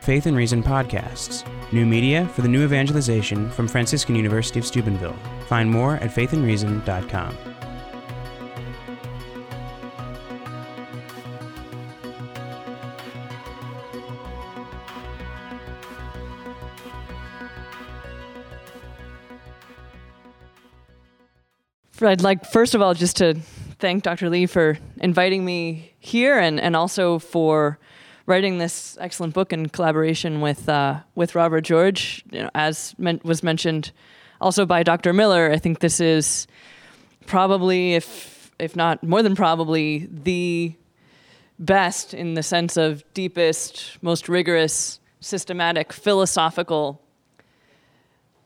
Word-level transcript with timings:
Faith 0.00 0.24
and 0.26 0.36
Reason 0.36 0.62
podcasts, 0.62 1.44
new 1.72 1.84
media 1.84 2.26
for 2.28 2.40
the 2.40 2.48
new 2.48 2.64
evangelization 2.64 3.50
from 3.50 3.68
Franciscan 3.68 4.16
University 4.16 4.58
of 4.58 4.66
Steubenville. 4.66 5.16
Find 5.46 5.70
more 5.70 5.96
at 5.96 6.10
faithandreason.com. 6.10 7.36
I'd 22.02 22.22
like, 22.22 22.46
first 22.46 22.74
of 22.74 22.80
all, 22.80 22.94
just 22.94 23.16
to 23.18 23.34
thank 23.78 24.02
Dr. 24.02 24.30
Lee 24.30 24.46
for 24.46 24.78
inviting 25.02 25.44
me 25.44 25.92
here 25.98 26.38
and, 26.38 26.58
and 26.58 26.74
also 26.74 27.18
for 27.18 27.78
writing 28.30 28.58
this 28.58 28.96
excellent 29.00 29.34
book 29.34 29.52
in 29.52 29.68
collaboration 29.68 30.40
with, 30.40 30.68
uh, 30.68 31.00
with 31.16 31.34
Robert 31.34 31.62
George. 31.62 32.24
You 32.30 32.44
know, 32.44 32.50
as 32.54 32.94
men- 32.96 33.20
was 33.24 33.42
mentioned 33.42 33.90
also 34.40 34.64
by 34.64 34.84
Dr. 34.84 35.12
Miller, 35.12 35.50
I 35.50 35.58
think 35.58 35.80
this 35.80 35.98
is 35.98 36.46
probably, 37.26 37.94
if, 37.94 38.52
if 38.60 38.76
not 38.76 39.02
more 39.02 39.22
than 39.22 39.34
probably, 39.34 40.08
the 40.10 40.74
best 41.58 42.14
in 42.14 42.34
the 42.34 42.42
sense 42.44 42.76
of 42.76 43.02
deepest, 43.14 43.98
most 44.00 44.28
rigorous, 44.28 45.00
systematic, 45.18 45.92
philosophical 45.92 47.02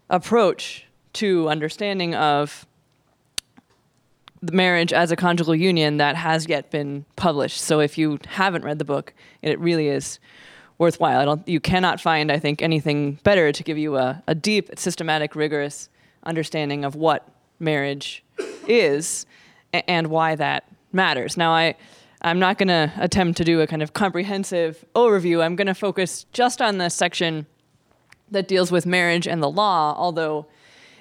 approach 0.08 0.86
to 1.12 1.48
understanding 1.50 2.14
of 2.14 2.66
marriage 4.52 4.92
as 4.92 5.10
a 5.10 5.16
conjugal 5.16 5.54
union 5.54 5.96
that 5.98 6.16
has 6.16 6.48
yet 6.48 6.70
been 6.70 7.04
published. 7.16 7.60
So 7.60 7.80
if 7.80 7.96
you 7.98 8.18
haven't 8.26 8.64
read 8.64 8.78
the 8.78 8.84
book, 8.84 9.14
it 9.42 9.58
really 9.58 9.88
is 9.88 10.18
worthwhile. 10.78 11.20
I 11.20 11.24
don't, 11.24 11.48
you 11.48 11.60
cannot 11.60 12.00
find, 12.00 12.32
I 12.32 12.38
think, 12.38 12.62
anything 12.62 13.18
better 13.22 13.52
to 13.52 13.62
give 13.62 13.78
you 13.78 13.96
a, 13.96 14.22
a 14.26 14.34
deep, 14.34 14.70
systematic, 14.76 15.36
rigorous 15.36 15.88
understanding 16.24 16.84
of 16.84 16.96
what 16.96 17.28
marriage 17.60 18.24
is 18.66 19.26
and, 19.72 19.84
and 19.86 20.06
why 20.08 20.34
that 20.34 20.68
matters. 20.92 21.36
Now, 21.36 21.52
I, 21.52 21.76
I'm 22.22 22.38
not 22.38 22.58
going 22.58 22.68
to 22.68 22.92
attempt 22.98 23.36
to 23.38 23.44
do 23.44 23.60
a 23.60 23.66
kind 23.66 23.82
of 23.82 23.92
comprehensive 23.92 24.84
overview. 24.94 25.42
I'm 25.42 25.56
going 25.56 25.66
to 25.66 25.74
focus 25.74 26.24
just 26.32 26.60
on 26.60 26.78
the 26.78 26.88
section 26.88 27.46
that 28.30 28.48
deals 28.48 28.72
with 28.72 28.86
marriage 28.86 29.28
and 29.28 29.42
the 29.42 29.50
law, 29.50 29.94
although 29.96 30.46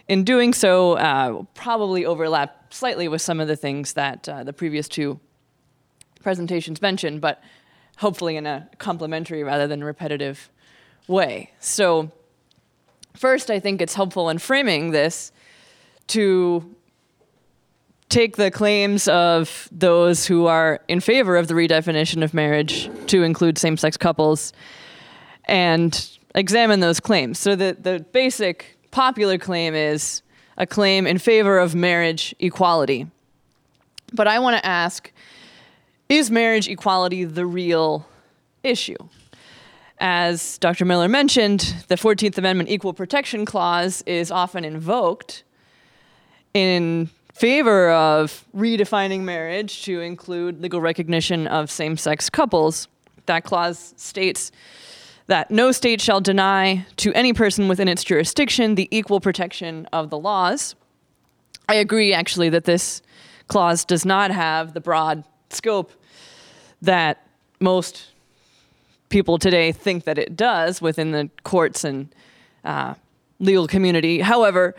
in 0.08 0.24
doing 0.24 0.54
so, 0.54 0.94
uh, 0.94 1.44
probably 1.54 2.06
overlap 2.06 2.63
slightly 2.74 3.08
with 3.08 3.22
some 3.22 3.40
of 3.40 3.48
the 3.48 3.56
things 3.56 3.94
that 3.94 4.28
uh, 4.28 4.44
the 4.44 4.54
previous 4.54 4.88
two 4.88 5.20
presentations 6.22 6.82
mentioned, 6.82 7.22
but 7.22 7.42
hopefully 7.98 8.36
in 8.36 8.46
a 8.46 8.68
complementary 8.80 9.44
rather 9.44 9.68
than 9.68 9.84
repetitive 9.84 10.50
way. 11.08 11.52
So, 11.60 12.12
first, 13.16 13.52
I 13.52 13.60
think 13.60 13.82
it's 13.82 13.94
helpful 13.94 14.30
in 14.30 14.40
framing 14.40 14.92
this 14.92 15.32
to 16.08 16.76
take 18.10 18.38
the 18.38 18.52
claims 18.52 19.08
of 19.08 19.68
those 19.72 20.26
who 20.26 20.48
are 20.48 20.82
in 20.88 21.00
favor 21.00 21.38
of 21.38 21.48
the 21.48 21.54
redefinition 21.54 22.24
of 22.24 22.34
marriage 22.34 22.90
to 23.08 23.24
include 23.24 23.58
same 23.58 23.78
sex 23.78 23.98
couples 23.98 24.54
and 25.46 26.10
examine 26.36 26.80
those 26.80 27.00
claims. 27.00 27.38
So, 27.38 27.56
the, 27.56 27.78
the 27.80 28.06
basic 28.12 28.78
popular 28.92 29.38
claim 29.38 29.76
is 29.76 30.24
a 30.58 30.66
claim 30.66 31.08
in 31.08 31.18
favor 31.18 31.58
of 31.60 31.76
marriage 31.76 32.36
equality. 32.40 33.08
But 34.14 34.28
I 34.28 34.40
want 34.40 34.58
to 34.58 34.66
ask 34.66 35.12
is 36.10 36.30
marriage 36.30 36.68
equality 36.68 37.24
the 37.24 37.46
real 37.46 38.06
issue? 38.64 38.98
As 40.00 40.58
Dr. 40.58 40.86
Miller 40.86 41.08
mentioned, 41.08 41.76
the 41.88 41.96
14th 41.96 42.38
Amendment 42.38 42.70
Equal 42.70 42.94
Protection 42.94 43.46
Clause 43.46 44.04
is 44.06 44.32
often 44.32 44.66
invoked 44.66 45.44
in 46.54 47.10
favor 47.34 47.90
of 47.90 48.46
redefining 48.56 49.22
marriage 49.22 49.84
to 49.84 50.02
include 50.02 50.62
legal 50.62 50.82
recognition 50.82 51.48
of 51.48 51.72
same 51.72 51.98
sex 51.98 52.30
couples. 52.30 52.88
That 53.26 53.44
clause 53.44 53.94
states 53.98 54.52
that 55.34 55.50
no 55.50 55.72
state 55.72 56.00
shall 56.00 56.22
deny 56.22 56.86
to 56.96 57.12
any 57.14 57.34
person 57.34 57.68
within 57.68 57.88
its 57.88 58.04
jurisdiction 58.04 58.76
the 58.76 58.88
equal 58.96 59.20
protection 59.20 59.88
of 59.92 60.12
the 60.12 60.18
laws. 60.20 60.76
I 61.68 61.74
agree, 61.74 62.14
actually, 62.14 62.50
that 62.50 62.66
this 62.66 63.02
clause 63.48 63.84
does 63.84 64.06
not 64.06 64.30
have 64.30 64.76
the 64.76 64.80
broad 64.80 65.24
scope 65.50 65.92
that 66.84 67.26
most 67.60 68.12
people 69.10 69.40
today 69.40 69.72
think 69.72 70.04
that 70.04 70.20
it 70.20 70.38
does 70.38 70.84
within 70.84 71.10
the 71.10 71.32
courts 71.42 71.84
and 71.84 72.14
uh, 72.64 72.94
legal 73.40 73.66
community. 73.66 74.20
However, 74.20 74.76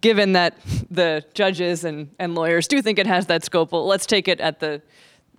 given 0.00 0.32
that 0.32 0.56
the 0.90 1.22
judges 1.34 1.84
and, 1.84 2.08
and 2.18 2.34
lawyers 2.34 2.66
do 2.66 2.80
think 2.80 2.98
it 2.98 3.06
has 3.06 3.26
that 3.26 3.44
scope, 3.44 3.72
well, 3.72 3.86
let's 3.86 4.06
take 4.06 4.26
it 4.26 4.40
at 4.40 4.60
the 4.60 4.80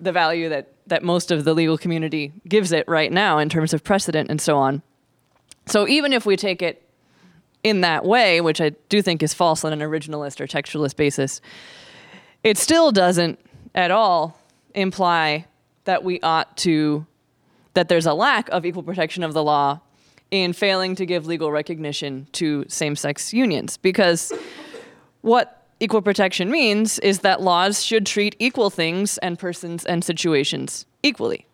the 0.01 0.11
value 0.11 0.49
that 0.49 0.71
that 0.87 1.03
most 1.03 1.31
of 1.31 1.43
the 1.43 1.53
legal 1.53 1.77
community 1.77 2.33
gives 2.47 2.71
it 2.71 2.87
right 2.87 3.11
now 3.11 3.37
in 3.37 3.47
terms 3.47 3.73
of 3.73 3.83
precedent 3.83 4.29
and 4.29 4.41
so 4.41 4.57
on. 4.57 4.81
So 5.67 5.87
even 5.87 6.13
if 6.13 6.25
we 6.25 6.35
take 6.35 6.61
it 6.61 6.81
in 7.63 7.81
that 7.81 8.05
way, 8.05 8.41
which 8.41 8.59
I 8.59 8.71
do 8.89 9.01
think 9.01 9.21
is 9.21 9.33
false 9.33 9.63
on 9.63 9.71
an 9.71 9.79
originalist 9.79 10.39
or 10.41 10.47
textualist 10.47 10.95
basis, 10.95 11.41
it 12.43 12.57
still 12.57 12.91
doesn't 12.91 13.39
at 13.75 13.91
all 13.91 14.39
imply 14.73 15.45
that 15.83 16.03
we 16.03 16.19
ought 16.21 16.57
to 16.57 17.05
that 17.75 17.87
there's 17.87 18.07
a 18.07 18.13
lack 18.13 18.49
of 18.49 18.65
equal 18.65 18.83
protection 18.83 19.23
of 19.23 19.33
the 19.33 19.43
law 19.43 19.79
in 20.31 20.53
failing 20.53 20.95
to 20.95 21.05
give 21.05 21.27
legal 21.27 21.51
recognition 21.51 22.27
to 22.31 22.65
same-sex 22.67 23.33
unions 23.33 23.77
because 23.77 24.33
what 25.21 25.58
equal 25.79 26.01
protection 26.01 26.49
means 26.51 26.99
is 26.99 27.19
that 27.19 27.41
laws 27.41 27.83
should 27.83 28.05
treat 28.05 28.35
equal 28.39 28.69
things 28.69 29.17
and 29.19 29.39
persons 29.39 29.85
and 29.85 30.03
situations 30.03 30.85
equally. 31.03 31.45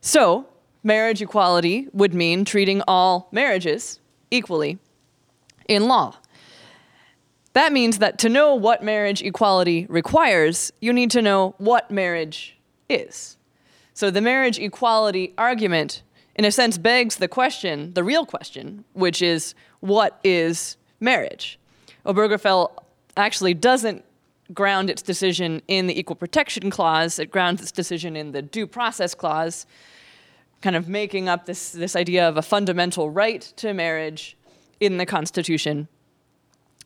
So, 0.00 0.46
marriage 0.82 1.20
equality 1.20 1.88
would 1.92 2.14
mean 2.14 2.44
treating 2.44 2.82
all 2.86 3.28
marriages 3.32 3.98
equally 4.30 4.78
in 5.68 5.88
law. 5.88 6.16
That 7.54 7.72
means 7.72 7.98
that 7.98 8.18
to 8.18 8.28
know 8.28 8.54
what 8.54 8.84
marriage 8.84 9.22
equality 9.22 9.86
requires, 9.88 10.72
you 10.80 10.92
need 10.92 11.10
to 11.12 11.22
know 11.22 11.54
what 11.58 11.90
marriage 11.90 12.56
is. 12.88 13.36
So, 13.94 14.10
the 14.10 14.20
marriage 14.20 14.58
equality 14.58 15.32
argument, 15.38 16.02
in 16.34 16.44
a 16.44 16.52
sense, 16.52 16.78
begs 16.78 17.16
the 17.16 17.28
question, 17.28 17.94
the 17.94 18.04
real 18.04 18.26
question, 18.26 18.84
which 18.92 19.22
is 19.22 19.54
what 19.80 20.20
is 20.22 20.76
marriage? 21.00 21.58
Obergefell 22.04 22.70
actually 23.16 23.54
doesn't 23.54 24.04
ground 24.52 24.90
its 24.90 25.02
decision 25.02 25.62
in 25.68 25.86
the 25.86 25.98
Equal 25.98 26.16
Protection 26.16 26.70
Clause, 26.70 27.18
it 27.18 27.30
grounds 27.30 27.62
its 27.62 27.72
decision 27.72 28.16
in 28.16 28.32
the 28.32 28.42
Due 28.42 28.66
Process 28.66 29.14
Clause, 29.14 29.66
kind 30.62 30.76
of 30.76 30.88
making 30.88 31.28
up 31.28 31.46
this, 31.46 31.72
this 31.72 31.96
idea 31.96 32.28
of 32.28 32.36
a 32.36 32.42
fundamental 32.42 33.10
right 33.10 33.42
to 33.56 33.74
marriage 33.74 34.36
in 34.80 34.98
the 34.98 35.06
Constitution. 35.06 35.88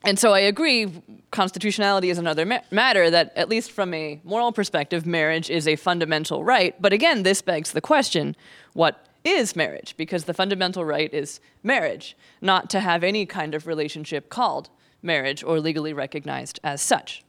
And 0.02 0.18
so 0.18 0.32
I 0.32 0.40
agree, 0.40 0.90
constitutionality 1.30 2.08
is 2.08 2.16
another 2.16 2.46
ma- 2.46 2.60
matter 2.70 3.10
that, 3.10 3.32
at 3.36 3.50
least 3.50 3.70
from 3.70 3.92
a 3.92 4.18
moral 4.24 4.50
perspective, 4.50 5.04
marriage 5.04 5.50
is 5.50 5.68
a 5.68 5.76
fundamental 5.76 6.42
right. 6.42 6.74
But 6.80 6.94
again, 6.94 7.22
this 7.22 7.42
begs 7.42 7.72
the 7.72 7.82
question 7.82 8.34
what 8.72 9.06
is 9.24 9.54
marriage? 9.54 9.94
Because 9.98 10.24
the 10.24 10.32
fundamental 10.32 10.84
right 10.84 11.12
is 11.12 11.40
marriage, 11.62 12.16
not 12.40 12.70
to 12.70 12.80
have 12.80 13.04
any 13.04 13.26
kind 13.26 13.54
of 13.54 13.66
relationship 13.66 14.30
called 14.30 14.70
marriage 15.02 15.42
or 15.42 15.60
legally 15.60 15.92
recognized 15.92 16.60
as 16.64 16.80
such. 16.82 17.24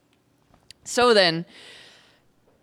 So 0.84 1.14
then, 1.14 1.46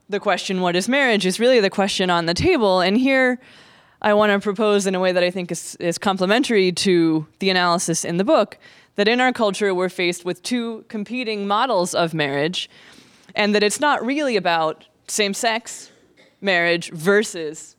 the 0.09 0.20
question, 0.20 0.62
what 0.62 0.75
is 0.75 0.90
marriage, 0.90 1.25
is 1.25 1.40
really 1.40 1.59
the 1.59 1.70
question 1.70 2.09
on 2.09 2.25
the 2.25 2.34
table. 2.34 2.81
And 2.81 2.97
here, 2.97 3.40
I 4.02 4.14
want 4.14 4.31
to 4.31 4.40
propose 4.40 4.88
in 4.88 4.96
a 4.96 5.00
way 5.00 5.12
that 5.12 5.24
I 5.24 5.30
think 5.30 5.52
is, 5.52 5.75
is 5.75 5.98
complementary 5.98 6.72
to 6.72 7.28
the 7.39 7.50
analysis 7.50 8.04
in 8.06 8.18
the 8.18 8.24
book 8.24 8.57
that 8.95 9.07
in 9.07 9.22
our 9.22 9.31
culture, 9.31 9.74
we're 9.74 9.88
faced 9.88 10.25
with 10.25 10.44
two 10.44 10.83
competing 10.89 11.48
models 11.48 11.95
of 11.95 12.13
marriage, 12.13 12.69
and 13.33 13.56
that 13.56 13.63
it's 13.63 13.80
not 13.80 14.06
really 14.06 14.36
about 14.36 14.86
same 15.07 15.33
sex 15.33 15.89
marriage 16.42 16.92
versus 16.92 17.78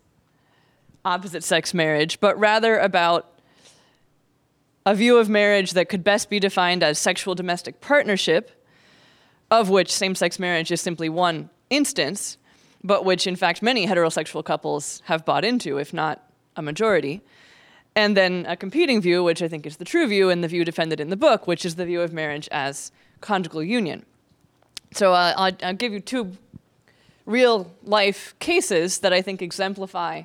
opposite 1.05 1.45
sex 1.45 1.75
marriage, 1.75 2.21
but 2.21 2.39
rather 2.39 2.79
about 2.79 3.40
a 4.87 4.95
view 4.95 5.19
of 5.19 5.29
marriage 5.29 5.73
that 5.73 5.89
could 5.89 6.03
best 6.03 6.31
be 6.31 6.41
defined 6.41 6.83
as 6.83 6.99
sexual 6.99 7.35
domestic 7.35 7.81
partnership, 7.81 8.65
of 9.51 9.69
which 9.69 9.93
same 9.93 10.15
sex 10.15 10.39
marriage 10.39 10.71
is 10.71 10.81
simply 10.81 11.09
one 11.09 11.51
instance, 11.69 12.39
but 12.83 13.05
which 13.05 13.27
in 13.27 13.37
fact 13.37 13.63
many 13.63 13.87
heterosexual 13.87 14.45
couples 14.45 15.03
have 15.05 15.25
bought 15.25 15.45
into, 15.45 15.79
if 15.79 15.93
not 15.93 16.23
a 16.57 16.63
majority. 16.63 17.21
And 17.95 18.17
then 18.17 18.47
a 18.49 18.57
competing 18.57 19.01
view, 19.01 19.23
which 19.23 19.43
I 19.43 19.49
think 19.49 19.67
is 19.67 19.77
the 19.77 19.85
true 19.85 20.07
view 20.07 20.31
and 20.31 20.43
the 20.43 20.49
view 20.49 20.65
defended 20.65 21.01
in 21.01 21.11
the 21.11 21.17
book, 21.17 21.47
which 21.47 21.65
is 21.65 21.75
the 21.75 21.85
view 21.85 22.01
of 22.01 22.13
marriage 22.13 22.49
as 22.53 22.93
conjugal 23.21 23.63
union. 23.63 24.07
So 24.93 25.13
uh, 25.13 25.35
I'll, 25.37 25.53
I'll 25.63 25.75
give 25.75 25.93
you 25.93 26.01
two 26.01 26.37
real 27.27 27.73
life 27.83 28.35
cases 28.39 28.99
that 28.99 29.13
I 29.13 29.23
think 29.23 29.43
exemplify 29.43 30.23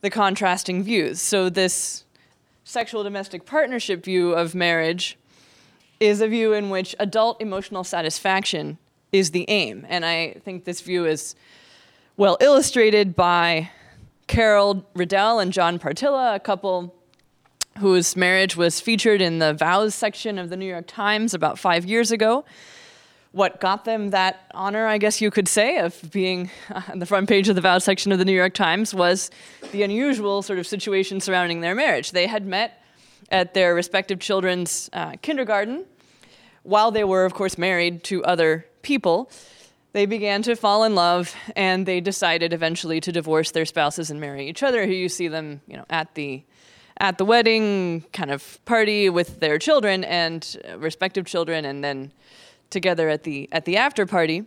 the 0.00 0.10
contrasting 0.10 0.82
views. 0.82 1.20
So, 1.20 1.48
this 1.48 2.03
sexual 2.64 3.02
domestic 3.02 3.44
partnership 3.44 4.02
view 4.02 4.32
of 4.32 4.54
marriage 4.54 5.18
is 6.00 6.20
a 6.20 6.28
view 6.28 6.52
in 6.52 6.70
which 6.70 6.94
adult 6.98 7.40
emotional 7.40 7.84
satisfaction 7.84 8.78
is 9.12 9.30
the 9.30 9.44
aim. 9.48 9.86
And 9.88 10.04
I 10.04 10.34
think 10.44 10.64
this 10.64 10.80
view 10.80 11.06
is 11.06 11.36
well 12.16 12.36
illustrated 12.40 13.14
by 13.14 13.70
Carol 14.26 14.86
Riddell 14.94 15.38
and 15.38 15.52
John 15.52 15.78
Partilla, 15.78 16.34
a 16.34 16.40
couple 16.40 16.94
whose 17.78 18.16
marriage 18.16 18.56
was 18.56 18.80
featured 18.80 19.20
in 19.20 19.40
the 19.40 19.52
vows 19.52 19.94
section 19.94 20.38
of 20.38 20.48
the 20.48 20.56
New 20.56 20.66
York 20.66 20.86
Times 20.86 21.34
about 21.34 21.58
five 21.58 21.84
years 21.84 22.10
ago. 22.10 22.44
What 23.34 23.58
got 23.58 23.84
them 23.84 24.10
that 24.10 24.48
honor, 24.54 24.86
I 24.86 24.96
guess 24.98 25.20
you 25.20 25.28
could 25.28 25.48
say, 25.48 25.78
of 25.78 26.00
being 26.12 26.52
on 26.92 27.00
the 27.00 27.04
front 27.04 27.28
page 27.28 27.48
of 27.48 27.56
the 27.56 27.60
vows 27.60 27.82
section 27.82 28.12
of 28.12 28.20
the 28.20 28.24
New 28.24 28.32
York 28.32 28.54
Times 28.54 28.94
was 28.94 29.28
the 29.72 29.82
unusual 29.82 30.40
sort 30.40 30.60
of 30.60 30.68
situation 30.68 31.20
surrounding 31.20 31.60
their 31.60 31.74
marriage. 31.74 32.12
They 32.12 32.28
had 32.28 32.46
met 32.46 32.80
at 33.32 33.52
their 33.52 33.74
respective 33.74 34.20
children's 34.20 34.88
uh, 34.92 35.16
kindergarten 35.20 35.84
while 36.62 36.92
they 36.92 37.02
were, 37.02 37.24
of 37.24 37.34
course, 37.34 37.58
married 37.58 38.04
to 38.04 38.22
other 38.22 38.66
people. 38.82 39.28
They 39.94 40.06
began 40.06 40.42
to 40.42 40.54
fall 40.54 40.84
in 40.84 40.94
love, 40.94 41.34
and 41.56 41.86
they 41.86 42.00
decided 42.00 42.52
eventually 42.52 43.00
to 43.00 43.10
divorce 43.10 43.50
their 43.50 43.64
spouses 43.64 44.12
and 44.12 44.20
marry 44.20 44.48
each 44.48 44.62
other. 44.62 44.86
Here 44.86 44.94
you 44.94 45.08
see 45.08 45.26
them, 45.26 45.60
you 45.66 45.76
know, 45.76 45.86
at 45.90 46.14
the 46.14 46.44
at 46.98 47.18
the 47.18 47.24
wedding 47.24 48.04
kind 48.12 48.30
of 48.30 48.64
party 48.64 49.10
with 49.10 49.40
their 49.40 49.58
children 49.58 50.04
and 50.04 50.56
uh, 50.70 50.78
respective 50.78 51.26
children, 51.26 51.64
and 51.64 51.82
then 51.82 52.12
together 52.74 53.08
at 53.08 53.22
the 53.22 53.48
at 53.50 53.64
the 53.64 53.78
after 53.78 54.04
party. 54.04 54.44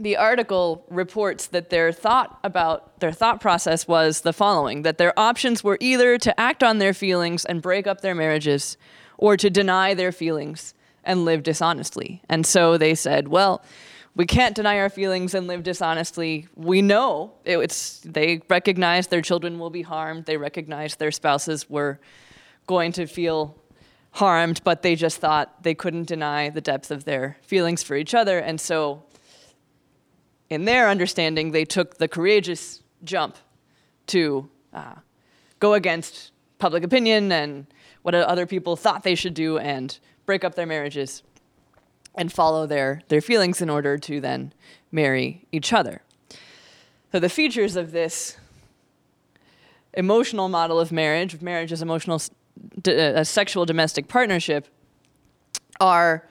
The 0.00 0.16
article 0.16 0.86
reports 0.88 1.48
that 1.48 1.68
their 1.68 1.92
thought 1.92 2.38
about 2.42 2.98
their 3.00 3.12
thought 3.12 3.42
process 3.42 3.86
was 3.86 4.22
the 4.22 4.32
following: 4.32 4.82
that 4.82 4.96
their 4.96 5.12
options 5.18 5.62
were 5.62 5.76
either 5.80 6.16
to 6.16 6.40
act 6.40 6.62
on 6.62 6.78
their 6.78 6.94
feelings 6.94 7.44
and 7.44 7.60
break 7.60 7.86
up 7.86 8.00
their 8.00 8.14
marriages, 8.14 8.78
or 9.18 9.36
to 9.36 9.50
deny 9.50 9.92
their 9.92 10.12
feelings 10.12 10.72
and 11.04 11.26
live 11.26 11.42
dishonestly. 11.42 12.22
And 12.30 12.46
so 12.46 12.78
they 12.78 12.94
said, 12.94 13.28
well 13.28 13.62
we 14.14 14.26
can't 14.26 14.54
deny 14.54 14.78
our 14.78 14.90
feelings 14.90 15.34
and 15.34 15.46
live 15.46 15.62
dishonestly. 15.62 16.46
We 16.54 16.82
know 16.82 17.32
it, 17.44 17.56
it's 17.58 18.00
they 18.00 18.42
recognize 18.48 19.06
their 19.06 19.22
children 19.22 19.58
will 19.58 19.70
be 19.70 19.82
harmed. 19.82 20.26
They 20.26 20.36
recognize 20.36 20.96
their 20.96 21.10
spouses 21.10 21.70
were 21.70 21.98
going 22.66 22.92
to 22.92 23.06
feel 23.06 23.56
harmed, 24.12 24.60
but 24.64 24.82
they 24.82 24.94
just 24.94 25.18
thought 25.18 25.62
they 25.62 25.74
couldn't 25.74 26.04
deny 26.04 26.50
the 26.50 26.60
depth 26.60 26.90
of 26.90 27.04
their 27.04 27.38
feelings 27.42 27.82
for 27.82 27.96
each 27.96 28.14
other. 28.14 28.38
And 28.38 28.60
so, 28.60 29.02
in 30.50 30.64
their 30.66 30.88
understanding, 30.88 31.52
they 31.52 31.64
took 31.64 31.96
the 31.96 32.08
courageous 32.08 32.82
jump 33.04 33.36
to 34.08 34.48
uh, 34.72 34.96
go 35.60 35.74
against 35.74 36.32
public 36.58 36.84
opinion 36.84 37.32
and 37.32 37.66
what 38.02 38.14
other 38.14 38.46
people 38.46 38.76
thought 38.76 39.02
they 39.02 39.14
should 39.14 39.34
do 39.34 39.58
and 39.58 39.98
break 40.26 40.44
up 40.44 40.54
their 40.54 40.66
marriages 40.66 41.22
and 42.14 42.30
follow 42.30 42.66
their, 42.66 43.00
their 43.08 43.20
feelings 43.20 43.62
in 43.62 43.70
order 43.70 43.96
to 43.96 44.20
then 44.20 44.52
marry 44.90 45.46
each 45.52 45.72
other. 45.72 46.02
So, 47.12 47.18
the 47.18 47.30
features 47.30 47.76
of 47.76 47.92
this 47.92 48.36
emotional 49.94 50.48
model 50.48 50.78
of 50.78 50.92
marriage, 50.92 51.34
of 51.34 51.42
marriage 51.42 51.72
as 51.72 51.82
emotional, 51.82 52.20
a 52.86 53.24
sexual 53.24 53.64
domestic 53.64 54.08
partnership, 54.08 54.68
are, 55.80 56.28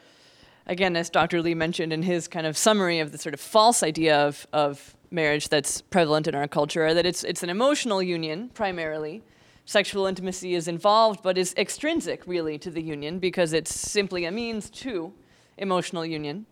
again, 0.66 0.96
as 0.96 1.10
Dr. 1.10 1.42
Lee 1.42 1.56
mentioned 1.56 1.92
in 1.92 2.04
his 2.04 2.28
kind 2.28 2.48
of 2.48 2.58
summary 2.58 3.00
of 3.00 3.12
the 3.12 3.18
sort 3.18 3.34
of 3.34 3.40
false 3.40 3.84
idea 3.84 4.18
of, 4.18 4.48
of 4.54 4.96
marriage 5.10 5.50
that's 5.50 5.82
prevalent 5.82 6.28
in 6.28 6.36
our 6.36 6.48
culture, 6.48 6.94
that 6.94 7.06
it's, 7.06 7.24
it's 7.24 7.44
an 7.44 7.50
emotional 7.50 8.02
union 8.02 8.50
primarily. 8.54 9.22
Sexual 9.66 10.06
intimacy 10.08 10.56
is 10.56 10.68
involved, 10.68 11.22
but 11.22 11.38
is 11.38 11.54
extrinsic 11.58 12.26
really 12.26 12.58
to 12.58 12.72
the 12.72 12.82
union 12.82 13.20
because 13.20 13.54
it's 13.54 13.74
simply 13.74 14.26
a 14.26 14.32
means 14.32 14.70
to 14.70 15.14
emotional 15.58 16.06
union. 16.06 16.46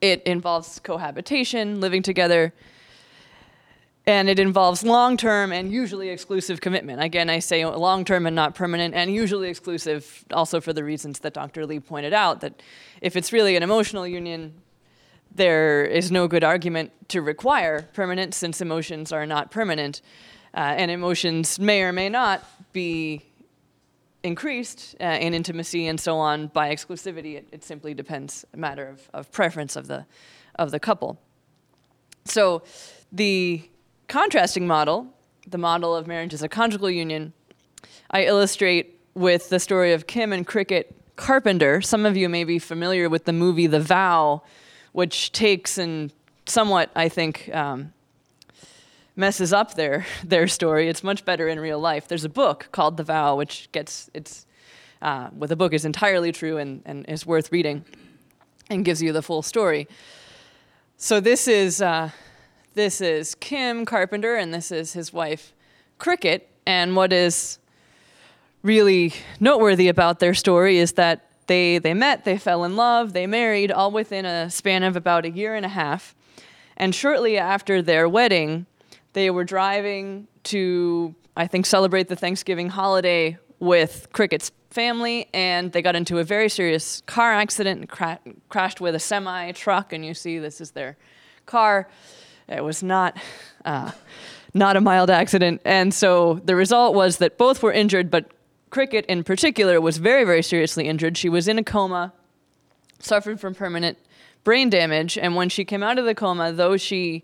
It 0.00 0.22
involves 0.24 0.78
cohabitation, 0.80 1.80
living 1.80 2.02
together, 2.02 2.52
and 4.06 4.28
it 4.28 4.38
involves 4.38 4.84
long 4.84 5.16
term 5.16 5.52
and 5.52 5.72
usually 5.72 6.10
exclusive 6.10 6.60
commitment. 6.60 7.02
Again, 7.02 7.28
I 7.28 7.40
say 7.40 7.66
long 7.66 8.04
term 8.04 8.26
and 8.26 8.36
not 8.36 8.54
permanent, 8.54 8.94
and 8.94 9.12
usually 9.12 9.48
exclusive, 9.48 10.24
also 10.30 10.60
for 10.60 10.72
the 10.72 10.84
reasons 10.84 11.18
that 11.20 11.34
Dr. 11.34 11.66
Lee 11.66 11.80
pointed 11.80 12.12
out 12.12 12.40
that 12.40 12.62
if 13.00 13.16
it's 13.16 13.32
really 13.32 13.56
an 13.56 13.62
emotional 13.62 14.06
union, 14.06 14.54
there 15.34 15.84
is 15.84 16.12
no 16.12 16.28
good 16.28 16.44
argument 16.44 16.92
to 17.08 17.20
require 17.20 17.82
permanence 17.92 18.36
since 18.36 18.60
emotions 18.60 19.12
are 19.12 19.26
not 19.26 19.50
permanent, 19.50 20.00
uh, 20.54 20.60
and 20.60 20.90
emotions 20.90 21.58
may 21.58 21.82
or 21.82 21.92
may 21.92 22.08
not 22.08 22.44
be 22.72 23.22
increased 24.22 24.96
uh, 25.00 25.04
in 25.04 25.34
intimacy 25.34 25.86
and 25.86 26.00
so 26.00 26.16
on 26.16 26.46
by 26.48 26.72
exclusivity. 26.74 27.34
It, 27.34 27.48
it, 27.52 27.64
simply 27.64 27.92
depends 27.92 28.44
a 28.54 28.56
matter 28.56 28.88
of, 28.88 29.08
of 29.12 29.30
preference 29.30 29.76
of 29.76 29.88
the 29.88 30.06
of 30.56 30.70
the 30.70 30.80
couple. 30.80 31.20
So 32.24 32.62
the 33.12 33.68
contrasting 34.08 34.66
model, 34.66 35.06
the 35.46 35.58
model 35.58 35.94
of 35.94 36.06
marriage 36.06 36.34
as 36.34 36.42
a 36.42 36.48
conjugal 36.48 36.90
union, 36.90 37.32
I 38.10 38.24
illustrate 38.24 39.00
with 39.14 39.48
the 39.48 39.58
story 39.58 39.92
of 39.92 40.06
Kim 40.06 40.32
and 40.32 40.46
Cricket 40.46 40.94
Carpenter. 41.16 41.80
Some 41.80 42.06
of 42.06 42.16
you 42.16 42.28
may 42.28 42.44
be 42.44 42.58
familiar 42.58 43.08
with 43.08 43.24
the 43.24 43.32
movie 43.32 43.66
The 43.66 43.80
Vow, 43.80 44.42
which 44.92 45.32
takes 45.32 45.78
and 45.78 46.12
somewhat, 46.46 46.90
I 46.94 47.08
think, 47.08 47.50
um, 47.54 47.92
messes 49.16 49.52
up 49.52 49.74
their 49.74 50.06
their 50.24 50.46
story. 50.46 50.88
It's 50.88 51.02
much 51.02 51.24
better 51.24 51.48
in 51.48 51.58
real 51.58 51.80
life. 51.80 52.06
There's 52.06 52.24
a 52.24 52.28
book 52.28 52.68
called 52.72 52.96
The 52.96 53.04
Vow, 53.04 53.36
which 53.36 53.70
gets 53.72 54.10
it's 54.14 54.46
uh, 55.02 55.28
well, 55.34 55.48
the 55.48 55.56
book 55.56 55.72
is 55.72 55.84
entirely 55.84 56.32
true 56.32 56.56
and, 56.56 56.82
and 56.86 57.04
is 57.08 57.26
worth 57.26 57.52
reading, 57.52 57.84
and 58.70 58.84
gives 58.84 59.02
you 59.02 59.12
the 59.12 59.22
full 59.22 59.42
story. 59.42 59.88
So 60.96 61.20
this 61.20 61.46
is 61.46 61.82
uh, 61.82 62.10
this 62.76 63.00
is 63.00 63.34
Kim 63.36 63.86
Carpenter, 63.86 64.36
and 64.36 64.52
this 64.52 64.70
is 64.70 64.92
his 64.92 65.12
wife 65.12 65.54
Cricket. 65.98 66.50
And 66.66 66.94
what 66.94 67.10
is 67.10 67.58
really 68.62 69.14
noteworthy 69.40 69.88
about 69.88 70.18
their 70.18 70.34
story 70.34 70.76
is 70.76 70.92
that 70.92 71.30
they 71.46 71.78
they 71.78 71.94
met, 71.94 72.26
they 72.26 72.36
fell 72.36 72.64
in 72.64 72.76
love, 72.76 73.14
they 73.14 73.26
married, 73.26 73.72
all 73.72 73.90
within 73.90 74.26
a 74.26 74.50
span 74.50 74.82
of 74.82 74.94
about 74.94 75.24
a 75.24 75.30
year 75.30 75.54
and 75.54 75.64
a 75.64 75.70
half. 75.70 76.14
And 76.76 76.94
shortly 76.94 77.38
after 77.38 77.80
their 77.80 78.10
wedding, 78.10 78.66
they 79.14 79.30
were 79.30 79.44
driving 79.44 80.28
to, 80.44 81.14
I 81.34 81.46
think, 81.46 81.64
celebrate 81.64 82.08
the 82.08 82.16
Thanksgiving 82.16 82.68
holiday 82.68 83.38
with 83.58 84.08
Cricket's 84.12 84.52
family, 84.68 85.30
and 85.32 85.72
they 85.72 85.80
got 85.80 85.96
into 85.96 86.18
a 86.18 86.24
very 86.24 86.50
serious 86.50 87.02
car 87.06 87.32
accident 87.32 87.80
and 87.80 87.88
cra- 87.88 88.20
crashed 88.50 88.82
with 88.82 88.94
a 88.94 89.00
semi 89.00 89.52
truck. 89.52 89.94
And 89.94 90.04
you 90.04 90.12
see, 90.12 90.38
this 90.38 90.60
is 90.60 90.72
their 90.72 90.98
car. 91.46 91.88
It 92.48 92.62
was 92.62 92.82
not. 92.82 93.16
Uh, 93.64 93.90
not 94.56 94.74
a 94.74 94.80
mild 94.80 95.10
accident. 95.10 95.60
And 95.64 95.92
so 95.92 96.40
the 96.44 96.56
result 96.56 96.94
was 96.94 97.18
that 97.18 97.36
both 97.36 97.62
were 97.62 97.72
injured, 97.72 98.10
but 98.10 98.30
Cricket 98.70 99.04
in 99.06 99.22
particular 99.22 99.80
was 99.80 99.98
very, 99.98 100.24
very 100.24 100.42
seriously 100.42 100.88
injured. 100.88 101.16
She 101.16 101.28
was 101.28 101.46
in 101.46 101.58
a 101.58 101.62
coma, 101.62 102.12
suffered 102.98 103.38
from 103.38 103.54
permanent 103.54 103.98
brain 104.44 104.70
damage, 104.70 105.18
and 105.18 105.36
when 105.36 105.48
she 105.48 105.64
came 105.64 105.82
out 105.82 105.98
of 105.98 106.04
the 106.04 106.14
coma, 106.14 106.52
though 106.52 106.76
she 106.76 107.22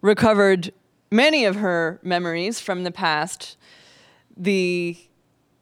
recovered 0.00 0.72
many 1.10 1.44
of 1.44 1.56
her 1.56 1.98
memories 2.02 2.60
from 2.60 2.84
the 2.84 2.90
past, 2.90 3.56
the 4.36 4.96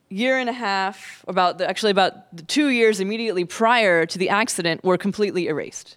year 0.08 0.38
and 0.38 0.48
a 0.48 0.52
half, 0.52 1.24
about 1.26 1.58
the, 1.58 1.68
actually 1.68 1.90
about 1.90 2.36
the 2.36 2.42
two 2.42 2.68
years 2.68 3.00
immediately 3.00 3.44
prior 3.44 4.04
to 4.06 4.18
the 4.18 4.28
accident, 4.28 4.84
were 4.84 4.98
completely 4.98 5.48
erased. 5.48 5.96